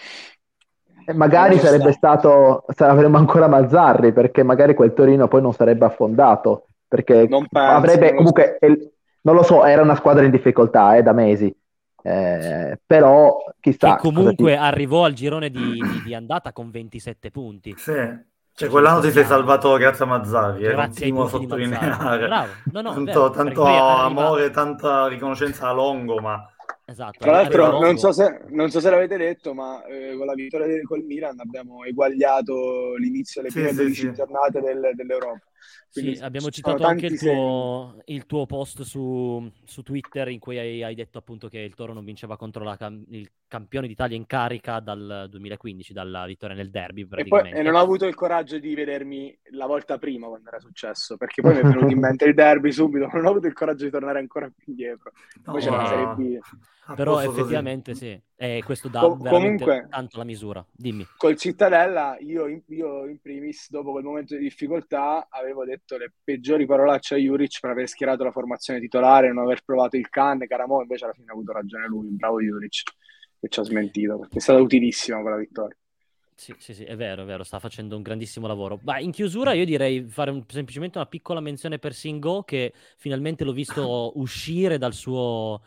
[1.06, 5.40] E magari Però lo sarebbe stato, sa- avremmo ancora Mazzarri, perché magari quel Torino poi
[5.40, 8.58] non sarebbe affondato, perché penso, avrebbe lo comunque
[9.22, 11.54] non lo so, era una squadra in difficoltà eh, da mesi.
[12.02, 13.96] Eh, però chissà.
[13.96, 14.58] Che comunque ti...
[14.58, 17.74] arrivò al girone di, di, di, andata con 27 punti.
[17.76, 18.28] Sì.
[18.52, 22.26] Cioè, quell'anno ti sei salvato grazie a Mazzari, eh, continuo a sottolineare.
[22.26, 22.52] Bravo.
[22.72, 24.54] No, no, tanto, vero, tanto amore, arriva...
[24.54, 26.46] tanta riconoscenza a Longo, ma
[26.90, 27.18] Esatto.
[27.20, 30.82] Tra l'altro, non so, se, non so, se, l'avete detto, ma eh, con la vittoria
[30.82, 35.38] col Milan abbiamo eguagliato l'inizio delle prime sì, 12 sì, giornate del, dell'Europa.
[35.92, 40.58] Quindi sì, abbiamo citato anche il tuo, il tuo, post su, su Twitter in cui
[40.58, 42.76] hai, hai, detto appunto che il Toro non vinceva contro la,
[43.08, 47.74] il campione d'Italia in carica dal 2015, dalla vittoria nel derby e, poi, e, non
[47.74, 51.58] ho avuto il coraggio di vedermi la volta prima quando era successo, perché poi mi
[51.58, 54.46] è venuto in mente il derby subito, non ho avuto il coraggio di tornare ancora
[54.46, 55.12] più indietro.
[55.42, 56.38] Poi no, c'era la Serie B.
[56.94, 58.06] Però effettivamente così.
[58.06, 60.64] sì, e questo dà Com- comunque, tanto la misura.
[60.72, 61.06] Dimmi.
[61.16, 66.12] Col Cittadella, io in, io in, primis, dopo quel momento di difficoltà, avevo detto le
[66.22, 70.44] peggiori parolacce a Juric per aver schierato la formazione titolare, non aver provato il can,
[70.46, 72.82] Caramo, invece alla fine ha avuto ragione lui, bravo Juric,
[73.40, 75.76] che ci ha smentito, perché è stata utilissima quella vittoria.
[76.40, 78.80] Sì, sì, sì, è vero, è vero, sta facendo un grandissimo lavoro.
[78.84, 83.44] Ma in chiusura io direi fare un, semplicemente una piccola menzione per Singo, che finalmente
[83.44, 85.60] l'ho visto uscire dal suo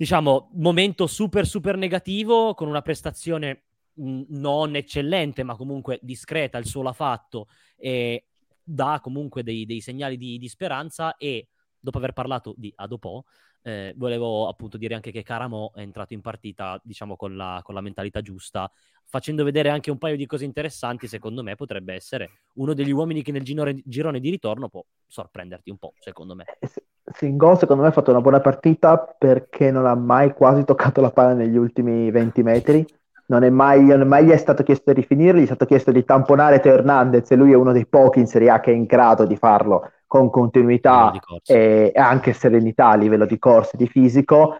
[0.00, 6.64] diciamo, momento super, super negativo con una prestazione mh, non eccellente, ma comunque discreta, il
[6.64, 8.28] suo l'ha fatto e
[8.64, 11.48] dà comunque dei, dei segnali di, di, speranza e
[11.78, 13.22] dopo aver parlato di Adopò,
[13.62, 17.74] eh, volevo appunto dire anche che Caramo è entrato in partita, diciamo, con la, con
[17.74, 18.70] la mentalità giusta,
[19.04, 23.22] facendo vedere anche un paio di cose interessanti, secondo me potrebbe essere uno degli uomini
[23.22, 26.44] che nel girone, girone di ritorno può sorprenderti un po', secondo me.
[26.58, 26.68] Eh
[27.12, 31.10] Singo secondo me ha fatto una buona partita perché non ha mai quasi toccato la
[31.10, 32.86] palla negli ultimi 20 metri.
[33.26, 35.64] Non è mai, non è mai gli è stato chiesto di finire, gli è stato
[35.64, 38.72] chiesto di tamponare Teo Hernandez e lui è uno dei pochi in Serie A che
[38.72, 41.12] è in grado di farlo con continuità
[41.46, 44.58] e anche serenità a livello di corso e di fisico.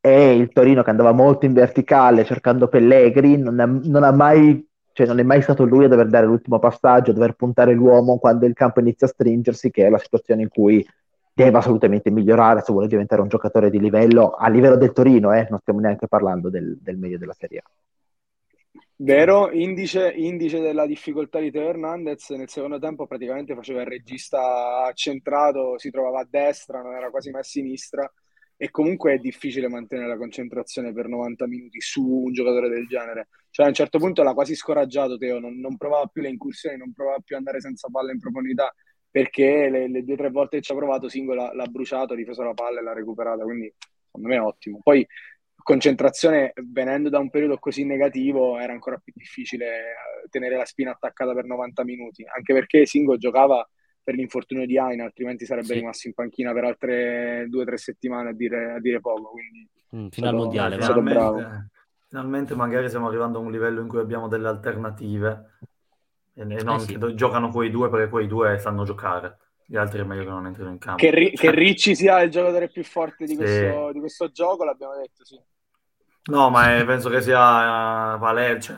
[0.00, 5.08] E il Torino che andava molto in verticale cercando Pellegrini, non, non ha mai cioè
[5.08, 8.46] non è mai stato lui a dover dare l'ultimo passaggio, a dover puntare l'uomo quando
[8.46, 10.86] il campo inizia a stringersi, che è la situazione in cui
[11.32, 15.48] deve assolutamente migliorare se vuole diventare un giocatore di livello a livello del Torino, eh?
[15.50, 17.68] non stiamo neanche parlando del, del medio della Serie A.
[18.96, 24.88] Vero, indice, indice, della difficoltà di Teo Hernandez nel secondo tempo praticamente faceva il regista
[24.94, 28.10] centrato, si trovava a destra, non era quasi mai a sinistra
[28.56, 33.28] e comunque è difficile mantenere la concentrazione per 90 minuti su un giocatore del genere.
[33.50, 36.76] Cioè a un certo punto l'ha quasi scoraggiato Teo, non, non provava più le incursioni,
[36.76, 38.72] non provava più ad andare senza palla in profondità
[39.10, 42.12] perché le, le due o tre volte che ci ha provato Singo l'ha, l'ha bruciato,
[42.12, 43.72] ha difeso la palla e l'ha recuperata, quindi
[44.06, 44.78] secondo me è ottimo.
[44.82, 45.06] Poi
[45.64, 50.92] concentrazione, venendo da un periodo così negativo, era ancora più difficile eh, tenere la spina
[50.92, 53.66] attaccata per 90 minuti, anche perché Singo giocava
[54.02, 55.74] per l'infortunio di Aina, altrimenti sarebbe sì.
[55.74, 59.30] rimasto in panchina per altre due o tre settimane a dire, a dire poco.
[59.30, 61.70] Quindi mm, fino al mondiale, finalmente,
[62.08, 65.56] finalmente magari stiamo arrivando a un livello in cui abbiamo delle alternative
[66.34, 66.98] e non eh sì.
[66.98, 69.38] che giocano quei due perché quei due sanno giocare.
[69.66, 71.00] Gli altri è meglio che non entrino in campo.
[71.00, 73.36] Che, ri- che Ricci sia il giocatore più forte di, sì.
[73.38, 75.40] questo, di questo, gioco, l'abbiamo detto, sì.
[76.30, 78.76] No, ma è, penso che sia uh, Valer, cioè,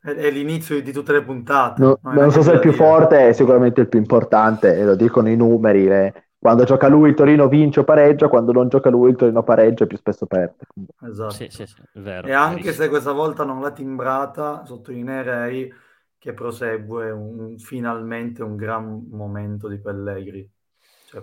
[0.00, 1.82] è, è, l'inizio di tutte le puntate.
[1.82, 2.82] No, non so se è il più dire.
[2.82, 5.86] forte, è sicuramente il più importante, e lo dicono i numeri.
[5.86, 6.28] Le...
[6.38, 9.84] Quando gioca lui il Torino vince o pareggia, quando non gioca lui il Torino pareggia
[9.84, 10.66] e più spesso perde.
[11.08, 11.30] Esatto.
[11.30, 15.72] Sì, sì, sì, vero, e anche se questa volta non l'ha timbrata, sottolineerei
[16.18, 20.48] che prosegue un, finalmente un gran momento di Pellegri.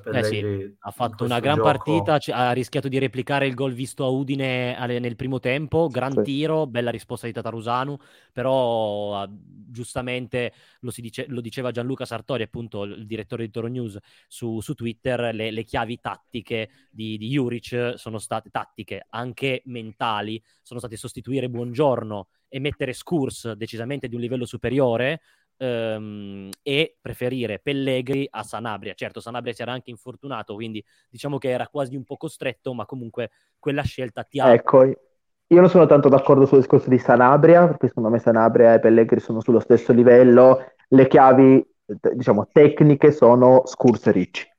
[0.03, 1.67] Cioè eh sì, ha fatto una gran gioco...
[1.67, 5.87] partita, c- ha rischiato di replicare il gol visto a Udine alle, nel primo tempo,
[5.87, 6.21] gran sì.
[6.21, 7.97] tiro, bella risposta di Tatarusanu,
[8.31, 13.97] però uh, giustamente lo, dice, lo, diceva Gianluca Sartori, appunto il direttore di Toro News
[14.27, 20.41] su, su Twitter, le, le, chiavi tattiche di, di Juric sono state tattiche, anche mentali,
[20.61, 25.21] sono state sostituire Buongiorno e mettere Scurs decisamente di un livello superiore
[25.61, 28.93] ehm, e preferire Pellegri a Sanabria.
[28.93, 32.85] Certo, Sanabria si era anche infortunato, quindi diciamo che era quasi un po' costretto, ma
[32.85, 34.51] comunque quella scelta ti ha...
[34.51, 38.79] Ecco, io non sono tanto d'accordo sul discorso di Sanabria, perché secondo me Sanabria e
[38.79, 40.73] Pellegri sono sullo stesso livello.
[40.87, 41.65] Le chiavi,
[42.13, 44.49] diciamo, tecniche sono Scurs Ricci,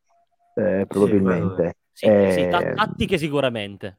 [0.54, 1.76] eh, probabilmente.
[1.92, 3.98] Sì, eh, sì, tattiche sicuramente.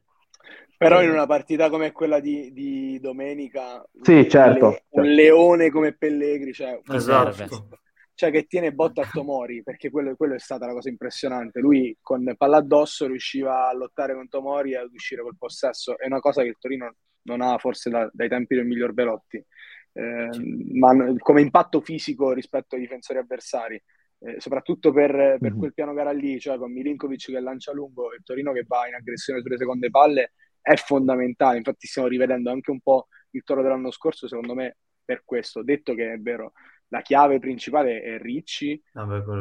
[0.88, 5.00] Però in una partita come quella di, di domenica, sì, certo, un, le- certo.
[5.00, 7.68] un leone come Pellegri, cioè, esatto.
[8.14, 11.60] cioè che tiene botta a Tomori, perché quello, quello, è stata la cosa impressionante.
[11.60, 15.98] Lui con palla addosso riusciva a lottare con Tomori e ad uscire col possesso.
[15.98, 19.42] È una cosa che il Torino non ha forse da, dai tempi del miglior Belotti,
[19.92, 20.28] eh,
[20.74, 23.82] ma come impatto fisico rispetto ai difensori avversari.
[24.20, 25.58] eh, soprattutto per, per Mhm.
[25.58, 28.94] quel piano gara lì, cioè con Milinkovic che lancia lungo e Torino che va in
[28.94, 30.32] aggressione sulle seconde palle,
[30.64, 31.58] è fondamentale.
[31.58, 35.62] Infatti stiamo rivedendo anche un po' il toro dell'anno scorso, secondo me, per questo.
[35.62, 36.52] Detto che è vero,
[36.88, 38.80] la chiave principale è Ricci,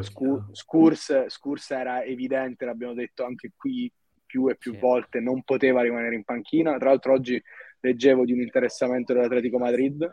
[0.01, 0.47] Scu- chiaro.
[0.51, 3.91] Scurs, Scurs era evidente, l'abbiamo detto anche qui
[4.25, 4.79] più e più Sì.
[4.79, 6.75] volte, non poteva rimanere in panchina.
[6.77, 7.41] Tra l'altro oggi
[7.79, 10.11] leggevo di un interessamento dell'Atletico Madrid,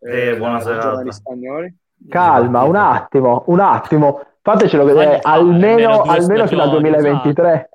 [0.00, 0.88] Eh, buona da- dai serata.
[0.88, 1.76] giovani spagnoli.
[2.08, 4.22] Calma, un attimo, un attimo.
[4.40, 7.68] Fatecelo vedere almeno, almeno almeno fino al stagioni, 2023.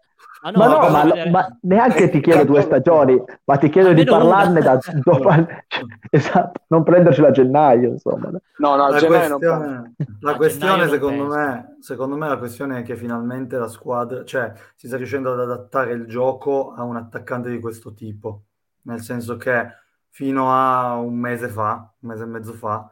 [0.45, 4.03] Ah, ma no, ma, vedere- ma neanche ti chiedo due stagioni, ma ti chiedo di
[4.03, 4.75] parlarne una.
[4.75, 5.29] da dopo.
[5.67, 8.29] cioè, esatto, non prendercelo a gennaio, insomma.
[8.57, 12.37] No, no, La gennaio non questione, la A questione non secondo, me, secondo me la
[12.37, 16.83] questione è che finalmente la squadra, cioè si sta riuscendo ad adattare il gioco a
[16.83, 18.43] un attaccante di questo tipo,
[18.81, 19.65] nel senso che
[20.09, 22.91] fino a un mese fa, un mese e mezzo fa,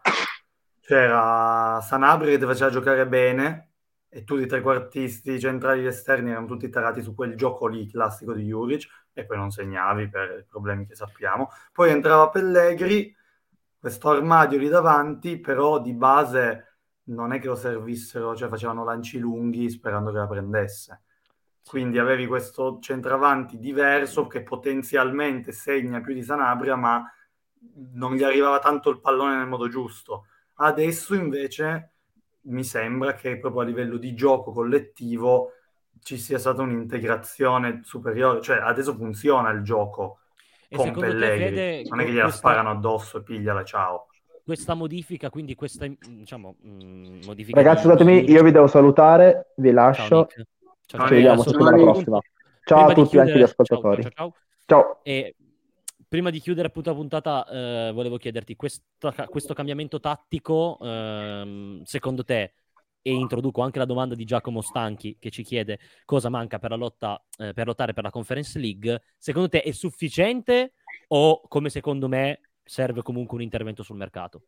[0.80, 3.71] c'era Sanabria che ti faceva giocare bene
[4.14, 8.34] e tu di trequartisti centrali e esterni erano tutti tarati su quel gioco lì classico
[8.34, 11.50] di Juric e poi non segnavi per i problemi che sappiamo.
[11.72, 13.16] Poi entrava Pellegri,
[13.80, 19.18] questo armadio lì davanti, però di base non è che lo servissero, cioè facevano lanci
[19.18, 21.04] lunghi sperando che la prendesse.
[21.66, 27.10] Quindi avevi questo centravanti diverso che potenzialmente segna più di Sanabria, ma
[27.94, 30.26] non gli arrivava tanto il pallone nel modo giusto.
[30.56, 31.91] Adesso invece
[32.44, 35.52] mi sembra che proprio a livello di gioco collettivo
[36.02, 40.20] ci sia stata un'integrazione superiore, cioè adesso funziona il gioco
[40.68, 43.64] E con secondo te, Pellegri, Fede, non è che gliela questa- sparano addosso e pigliala,
[43.64, 44.08] ciao.
[44.44, 50.08] questa modifica, quindi questa diciamo, mh, modifica Ragazzi, scusatemi, io vi devo salutare, vi lascio.
[50.08, 50.46] Ciao, Ci
[50.88, 51.08] ciao.
[51.08, 51.58] Ci vediamo Nick.
[51.84, 52.20] prossima.
[52.64, 54.02] Ciao Prima a tutti, anche gli chiudere- ascoltatori.
[54.02, 54.34] ciao, ciao,
[54.66, 54.84] ciao.
[54.84, 55.00] Ciao.
[55.04, 55.36] E
[56.12, 62.26] prima di chiudere appunto la puntata, eh, volevo chiederti questa- questo cambiamento tattico, ehm, secondo
[62.26, 62.56] te,
[63.02, 67.24] e introduco anche la domanda di Giacomo Stanchi che ci chiede cosa manca per lotta
[67.38, 70.74] eh, per lottare per la Conference League, secondo te è sufficiente
[71.08, 74.44] o come secondo me serve comunque un intervento sul mercato?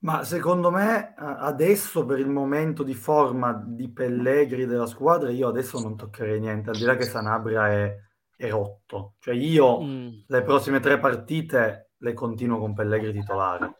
[0.00, 5.48] Ma secondo me a- adesso per il momento di forma di Pellegri della squadra io
[5.48, 7.98] adesso non toccherei niente, al di là che Sanabria è,
[8.40, 9.14] è rotto.
[9.18, 13.76] Cioè io Mm, le prossime tre partite le continuo con Pellegri titolare,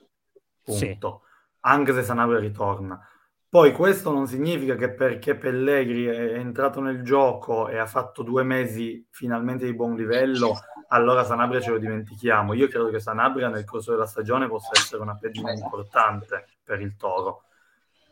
[0.63, 0.87] Sì.
[0.89, 1.23] punto.
[1.61, 3.01] Anche se Sanabria ritorna.
[3.49, 8.43] Poi questo non significa che perché Pellegri è entrato nel gioco e ha fatto due
[8.43, 10.53] mesi finalmente di buon livello,
[10.89, 12.53] allora Sanabria ce lo dimentichiamo.
[12.53, 16.95] Io credo che Sanabria nel corso della stagione possa essere una pedina importante per il
[16.97, 17.45] Toro.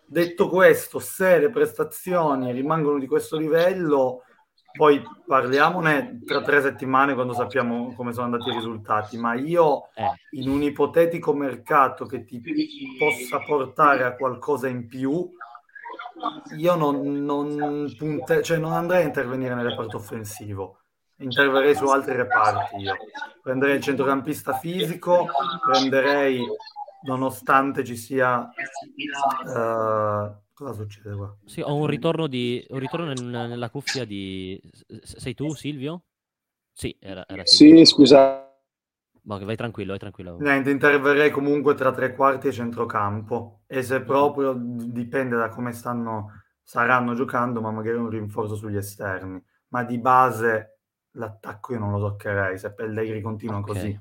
[0.05, 4.23] Detto questo, se le prestazioni rimangono di questo livello,
[4.79, 10.39] poi parliamone tra tre settimane quando sappiamo come sono andati i risultati, ma io eh,
[10.39, 12.41] in un ipotetico mercato che ti
[12.97, 15.29] possa portare a qualcosa in più,
[16.57, 20.79] io non, non, punte- cioè non andrei a intervenire nel reparto offensivo,
[21.17, 22.95] interverrei su altri reparti io.
[23.43, 25.27] Prenderei il centrocampista fisico,
[25.69, 26.47] prenderei,
[27.03, 28.49] nonostante ci sia...
[29.47, 31.37] eh, cosa succede qua?
[31.45, 34.61] sì, ho un ritorno, di, un ritorno nel- nella cuffia di...
[35.03, 36.05] Sei tu Silvio?
[36.73, 37.77] Sì, era, era Silvio.
[37.77, 38.47] Sì, scusa.
[39.23, 40.35] Ma vai tranquillo, vai tranquillo.
[40.41, 45.73] Niente, interverrei comunque tra tre quarti e centrocampo e se proprio d- dipende da come
[45.73, 46.31] stanno,
[46.63, 49.43] saranno giocando, ma magari un rinforzo sugli esterni.
[49.69, 50.79] Ma di base
[51.13, 53.61] l'attacco io non lo toccherei se Pellegri continua Ok.
[53.61, 54.01] così.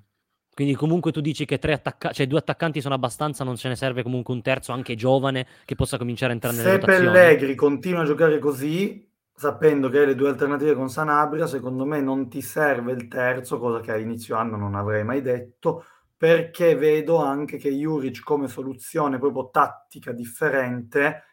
[0.58, 3.76] Quindi comunque tu dici che tre attacca- cioè due attaccanti sono abbastanza, non ce ne
[3.76, 7.12] serve comunque un terzo anche giovane che possa cominciare a entrare nelle Se rotazioni.
[7.12, 12.02] Pellegri continua a giocare così, sapendo che hai le due alternative con Sanabria, secondo me
[12.02, 15.86] non ti serve il terzo, cosa che a inizio anno non avrei mai detto,
[16.18, 21.24] perché vedo anche che Juric come soluzione proprio tattica differente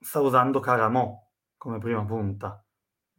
[0.00, 1.16] sta usando Caramò
[1.56, 2.60] come prima punta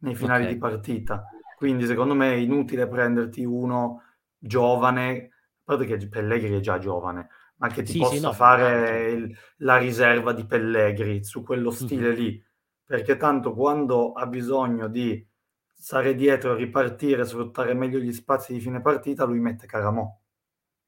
[0.00, 0.50] nei finali Ok.
[0.50, 1.24] di partita.
[1.56, 4.02] Quindi secondo me è inutile prenderti uno
[4.36, 5.30] giovane,
[5.76, 9.76] che Pellegri è già giovane, ma che ti Sì, possa sì, no, fare il- la
[9.78, 12.14] riserva di Pellegri su quello stile Mhm.
[12.14, 12.42] lì,
[12.84, 15.26] perché tanto quando ha bisogno di
[15.74, 20.08] stare dietro, ripartire, sfruttare meglio gli spazi di fine partita, lui mette Caramò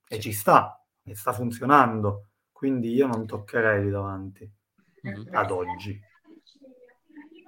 [0.09, 0.21] e Sì.
[0.21, 2.27] ci sta, e sta funzionando.
[2.53, 4.51] Quindi io non toccherei lì davanti
[5.05, 5.31] Mhm.
[5.33, 6.01] ad oggi.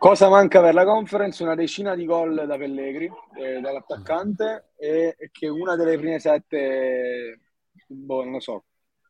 [0.03, 1.45] Cosa manca per la conference?
[1.45, 7.39] Una decina di gol da Pellegri, eh, dall'attaccante, e, che una delle prime sette,
[7.87, 8.65] boh, non lo so,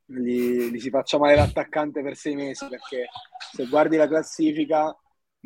[0.05, 3.07] gli, gli si faccia male l'attaccante per sei mesi, perché
[3.55, 4.95] se guardi la classifica,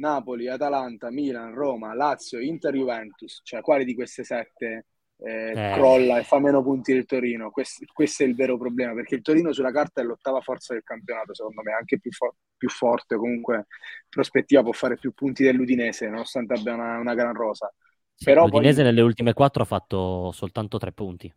[0.01, 4.87] Napoli, Atalanta, Milan, Roma, Lazio, Inter, Juventus, cioè quali di queste sette
[5.19, 5.73] eh, Eh.
[5.75, 7.51] crolla e fa meno punti del Torino.
[7.51, 10.83] Questo, questo è il vero problema, perché il Torino sulla carta è l'ottava forza del
[10.83, 13.65] campionato, secondo me, anche più, fo- più forte, comunque in
[14.09, 17.73] prospettiva può fare più punti dell'Udinese, nonostante abbia una, una gran rosa.
[18.15, 21.33] Sì, Però L'Udinese poi- nelle ultime quattro ha fatto soltanto tre punti.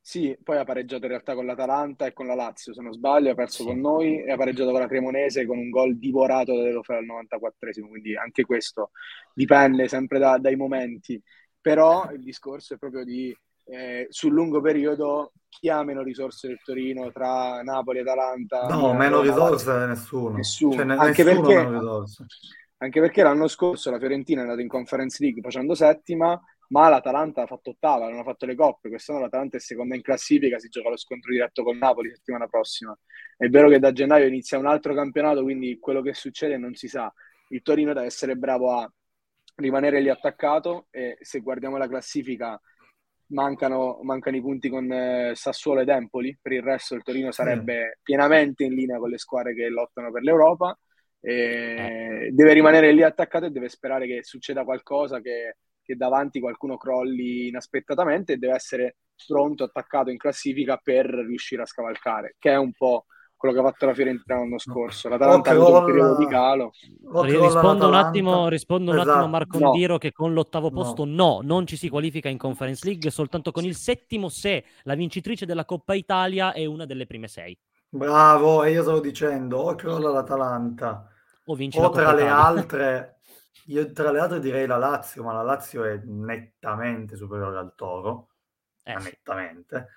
[0.00, 3.30] Sì, poi ha pareggiato in realtà con l'Atalanta e con la Lazio, se non sbaglio,
[3.30, 3.68] ha perso Sì.
[3.68, 7.04] con noi e ha pareggiato con la Cremonese con un gol divorato da Deulofeu al
[7.04, 8.90] 94esimo, quindi anche questo
[9.34, 11.20] dipende sempre da- dai momenti.
[11.66, 16.60] Però il discorso è proprio di eh, sul lungo periodo chi ha meno risorse del
[16.64, 18.68] Torino tra Napoli e Atalanta?
[18.68, 19.86] No, meno risorse Lazio?
[19.86, 20.36] nessuno.
[20.36, 20.72] Nessuno.
[20.74, 22.26] Cioè, ne- Anche nessuno perché- meno risorse.
[22.76, 27.42] Anche perché l'anno scorso la Fiorentina è andata in Conference League facendo settima, ma l'Atalanta
[27.42, 28.88] ha fatto ottava, non ha fatto le coppe.
[28.88, 32.96] Quest'anno l'Atalanta è seconda in classifica, si gioca lo scontro diretto con Napoli settimana prossima.
[33.36, 36.86] È vero che da gennaio inizia un altro campionato, quindi quello che succede non si
[36.86, 37.12] sa.
[37.48, 38.88] Il Torino deve essere bravo a
[39.56, 42.60] rimanere lì attaccato e se guardiamo la classifica
[43.28, 47.98] mancano, mancano i punti con eh, Sassuolo ed Empoli, per il resto il Torino sarebbe
[48.02, 50.78] pienamente in linea con le squadre che lottano per l'Europa.
[51.20, 56.76] E Deve rimanere lì attaccato e deve sperare che succeda qualcosa, che, che davanti qualcuno
[56.76, 58.96] crolli inaspettatamente e deve essere
[59.26, 63.06] pronto, attaccato in classifica per riuscire a scavalcare, che è un po'
[63.36, 65.08] quello che ha fatto la Fiorentina l'anno scorso.
[65.08, 66.70] L'Atalanta ha avuto un periodo di calo.
[67.22, 69.28] Rispondo un attimo, rispondo un attimo a Esatto.
[69.30, 69.66] Marco No.
[69.72, 71.12] Indiro che con l'ottavo posto No.
[71.14, 71.40] no.
[71.42, 75.64] non ci si qualifica in Conference League, soltanto con il settimo se la vincitrice della
[75.64, 77.56] Coppa Italia è una delle prime sei.
[77.88, 81.08] Bravo, e io stavo dicendo, o crolla l'Atalanta,
[81.46, 82.44] O vince o la Coppa tra le Italia.
[82.44, 83.18] altre,
[83.66, 88.28] io tra le altre direi la Lazio, ma la Lazio è nettamente superiore al Toro,
[88.82, 89.88] Eh, nettamente,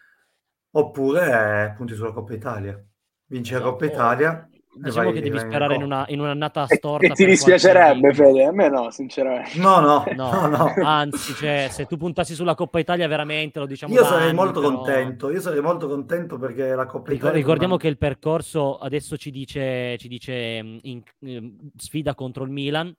[0.72, 2.82] oppure eh, punti sulla Coppa Italia.
[3.30, 3.72] Vinci la Esatto.
[3.72, 7.06] Coppa Italia e Diciamo vai- che devi in sperare in, una, in un'annata storta.
[7.08, 8.46] e ti dispiacerebbe, Fede?
[8.46, 9.58] A me no, sinceramente.
[9.60, 10.74] No, no, No, no, no.
[10.84, 14.62] anzi, cioè, se tu puntassi sulla Coppa Italia veramente lo diciamo Io sarei anni, molto
[14.62, 17.34] però- contento, io sarei molto contento perché la Coppa Italia...
[17.36, 22.52] ricordiamo che il percorso adesso ci dice, ci dice mm, in- mm, sfida contro il
[22.52, 22.96] Milan,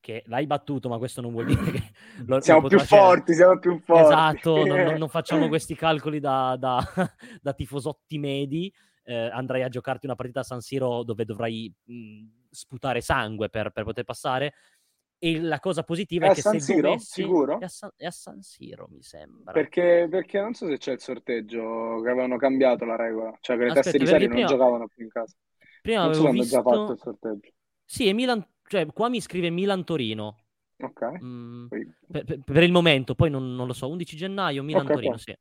[0.00, 1.82] che l'hai battuto, ma questo non vuol dire che
[2.26, 4.02] lo- lo Siamo più potrà- cioè, forti, siamo più forti.
[4.02, 6.86] Esatto, non, non- non facciamo questi calcoli da, da-
[7.42, 8.72] da tifosotti medi.
[9.08, 13.70] Eh, andrai a giocarti una partita a San Siro dove dovrai mh, sputare sangue per,
[13.70, 14.52] per poter passare.
[15.20, 16.88] E la cosa positiva È è, che San se Siro?
[16.90, 17.22] dovessi...
[17.22, 17.58] Sicuro?
[17.58, 19.52] È a, San, è a San Siro, mi sembra.
[19.52, 23.36] Perché, perché non so se c'è il sorteggio, che avevano cambiato la regola.
[23.40, 25.34] Cioè che le Aspetta, teste di serie non prima- giocavano più in casa.
[25.80, 26.62] Prima Non so avevo hanno già visto...
[26.62, 27.50] fatto il sorteggio.
[27.84, 28.46] Sì, è Milan...
[28.64, 30.36] Cioè, qua mi scrive Milan-Torino.
[30.82, 31.02] Ok.
[31.24, 31.66] Mm,
[32.10, 35.34] per, per- il momento, poi non, non lo so, 11 gennaio, Milan-Torino, Ok, sì.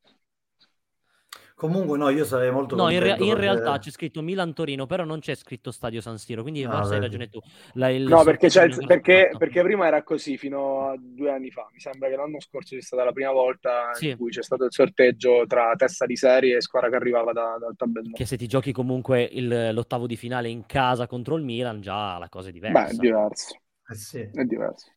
[1.57, 4.85] Comunque no, io sarei molto No, in, contento rea- in perché- realtà c'è scritto Milan-Torino,
[4.85, 7.39] però non c'è scritto Stadio San Siro, quindi Ah, forse hai ragione tu.
[7.73, 11.49] La- il No, perché, c'è il- perché, perché prima era così fino a due anni
[11.49, 11.67] fa.
[11.73, 14.09] Mi sembra che l'anno scorso sia stata la prima volta Sì.
[14.09, 17.57] in cui c'è stato il sorteggio tra testa di serie e squadra che arrivava da-
[17.59, 18.13] dal tabellone.
[18.13, 22.19] Che se ti giochi comunque il- l'ottavo di finale in casa contro il Milan, già
[22.19, 22.83] la cosa è diversa.
[22.83, 23.55] Beh, è diverso.
[23.89, 24.19] Eh sì.
[24.31, 24.91] È diverso.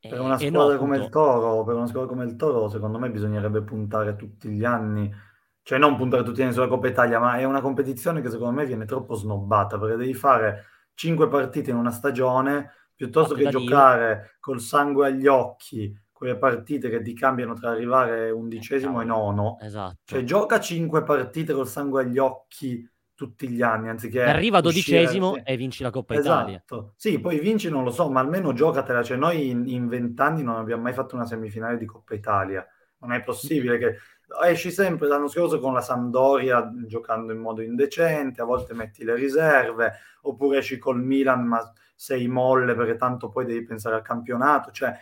[0.00, 2.34] E- Per una e squadra no, come il appunto, Toro, per una squadra come il
[2.34, 5.08] Toro, secondo me bisognerebbe puntare tutti gli anni,
[5.64, 8.66] cioè non puntare tutti anni sulla Coppa Italia, ma è una competizione che secondo me
[8.66, 13.60] viene troppo snobbata, perché devi fare cinque partite in una stagione, piuttosto che da Dio.
[13.60, 19.24] giocare col sangue agli occhi, quelle partite che ti cambiano tra arrivare undicesimo e Cavolo.
[19.32, 19.58] nono.
[19.60, 19.96] Esatto.
[20.04, 25.34] Cioè gioca cinque partite col sangue agli occhi tutti gli anni, anziché Arriva uscire- dodicesimo
[25.34, 25.42] sì.
[25.44, 26.56] e vinci la Coppa Italia.
[26.56, 30.42] Esatto, sì, poi vinci non lo so, ma almeno giocatela, cioè noi in- in vent'anni
[30.42, 32.66] non abbiamo mai fatto una semifinale di Coppa Italia,
[32.98, 33.96] non è possibile che
[34.46, 39.14] esci sempre l'anno scorso con la Sampdoria giocando in modo indecente, a volte metti le
[39.14, 44.70] riserve, oppure esci col Milan ma sei molle perché tanto poi devi pensare al campionato,
[44.70, 44.96] cioè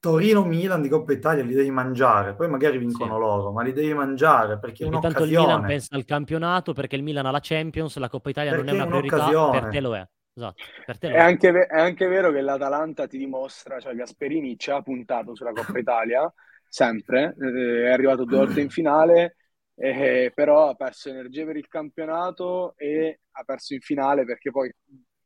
[0.00, 3.18] Torino-Milan di Coppa Italia li devi mangiare, poi magari vincono Sì.
[3.18, 5.64] loro, ma li devi mangiare perché è Perché tanto il Milan un'occasione.
[5.64, 8.74] pensa al campionato, perché il Milan ha la Champions, la Coppa Italia non è Perché
[8.74, 9.50] una è priorità, un'occasione.
[9.50, 10.08] per te lo è.
[10.34, 11.20] Esatto, per te lo È è.
[11.20, 15.52] anche, ve- è anche vero che l'Atalanta ti dimostra, cioè Gasperini ci ha puntato sulla
[15.52, 16.32] Coppa Italia,
[16.68, 19.36] sempre, eh, è arrivato due volte in finale,
[19.74, 24.72] eh, però ha perso energie per il campionato e ha perso in finale perché poi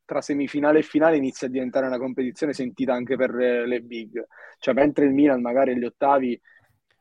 [0.04, 4.24] tra semifinale e finale inizia a diventare una competizione sentita anche per eh, le big.
[4.58, 6.38] Cioè mentre il Milan magari agli ottavi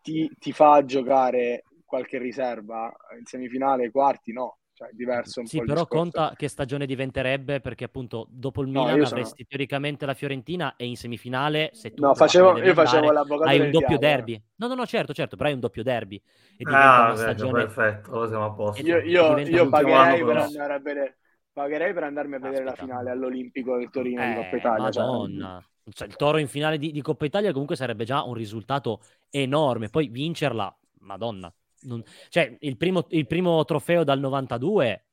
[0.01, 5.61] ti, ti fa giocare qualche riserva, in semifinale, quarti no, cioè è diverso un Sì,
[5.61, 5.87] po' però discorso.
[5.87, 10.13] conta che stagione diventerebbe perché appunto dopo il No, Milan io sono- avresti teoricamente la
[10.13, 13.97] Fiorentina e in semifinale se tu No, facevo, io facevo l'avvocato hai un doppio diavolo.
[13.97, 14.41] derby.
[14.55, 16.21] No, no, no, certo, certo, però hai un doppio derby
[16.55, 18.81] e diventa Ah, una ecco, stagione perfetto, siamo a posto.
[18.85, 20.43] Io, io- io pagherei per però.
[20.43, 21.17] andare a vedere,
[21.51, 22.75] pagherei per andarmi a vedere la Aspetta.
[22.75, 24.91] finale all'Olimpico del Torino di Coppa Eh, Italia.
[24.91, 25.63] cioè, Madonna.
[25.93, 29.89] cioè, il Toro in finale di, di, Coppa Italia comunque sarebbe già un risultato enorme.
[29.89, 31.53] Poi vincerla, madonna.
[31.83, 32.03] Non...
[32.29, 35.05] Cioè, il primo, il primo trofeo dal 92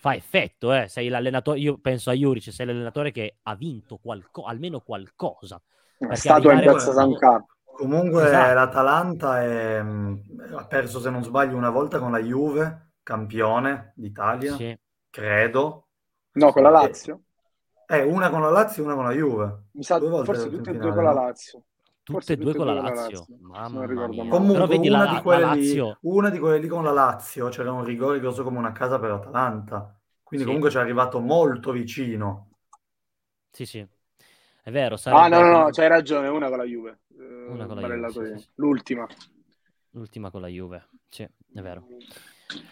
[0.00, 0.88] fa effetto, eh.
[0.88, 5.60] Sei l'allenatore, io penso a Juric, sei l'allenatore che ha vinto qualco, almeno qualcosa.
[5.98, 7.46] È stato in Piazza San Carlo.
[7.64, 8.54] Comunque esatto.
[8.54, 14.78] l'Atalanta è, ha perso, se non sbaglio, una volta con la Juve, campione d'Italia, sì.
[15.08, 15.88] credo.
[16.32, 17.22] No, con la Lazio.
[17.86, 19.64] Eh, una con la Lazio e una con la Juve.
[19.72, 21.64] Mi sa forse tutte e due con la Lazio.
[22.18, 23.26] Tutte e due con la Lazio.
[23.40, 24.28] Mamma mia.
[24.28, 27.84] Comunque, una, la, di quelle lì, una di quelle lì con la Lazio c'era un
[27.84, 29.98] rigore grosso come una casa per Atalanta.
[30.22, 30.52] Quindi sì.
[30.52, 32.50] comunque ci è arrivato molto vicino.
[33.50, 33.86] Sì, sì.
[34.62, 34.96] È vero.
[35.04, 37.00] Ah, no, no, no, c'hai ragione, una con la Juve.
[37.16, 38.48] Una con la Juve sì, sì.
[38.56, 39.06] L'ultima.
[39.90, 41.86] L'ultima con la Juve, sì, è vero.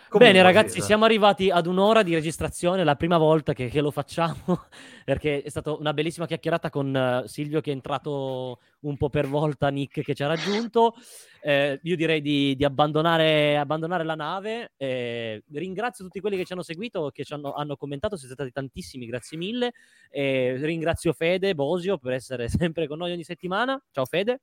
[0.08, 3.90] Comunque, Bene ragazzi, siamo arrivati ad un'ora di registrazione, la prima volta che, che lo
[3.90, 4.66] facciamo,
[5.04, 9.28] perché è stata una bellissima chiacchierata con uh, Silvio che è entrato un po' per
[9.28, 10.94] volta, Nick che ci ha raggiunto.
[11.40, 14.72] Eh, io direi di, di abbandonare, abbandonare, la nave.
[14.76, 18.50] Eh, ringrazio tutti quelli che ci hanno seguito, che ci hanno, hanno commentato, siete stati
[18.50, 19.72] tantissimi, grazie mille.
[20.10, 23.80] Eh, ringrazio Fede Bosio per essere sempre con noi ogni settimana.
[23.90, 24.40] Ciao Fede.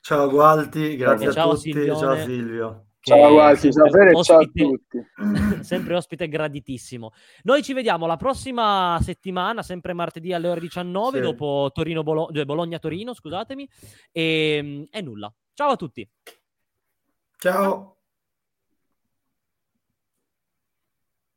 [0.00, 1.72] Ciao Gualti, grazie a ciao tutti.
[1.72, 1.98] Silvione.
[1.98, 2.87] Ciao Silvio.
[3.00, 4.98] Ciao, Gualti, ciao, Fede, ciao a tutti.
[5.64, 7.12] sempre ospite graditissimo.
[7.44, 11.22] Noi ci vediamo la prossima settimana, sempre martedì alle ore 19, sì.
[11.22, 13.68] dopo Torino Bolo- Bologna-Torino, scusatemi.
[14.12, 15.32] E, e nulla.
[15.54, 16.08] Ciao a tutti.
[17.38, 17.97] Ciao.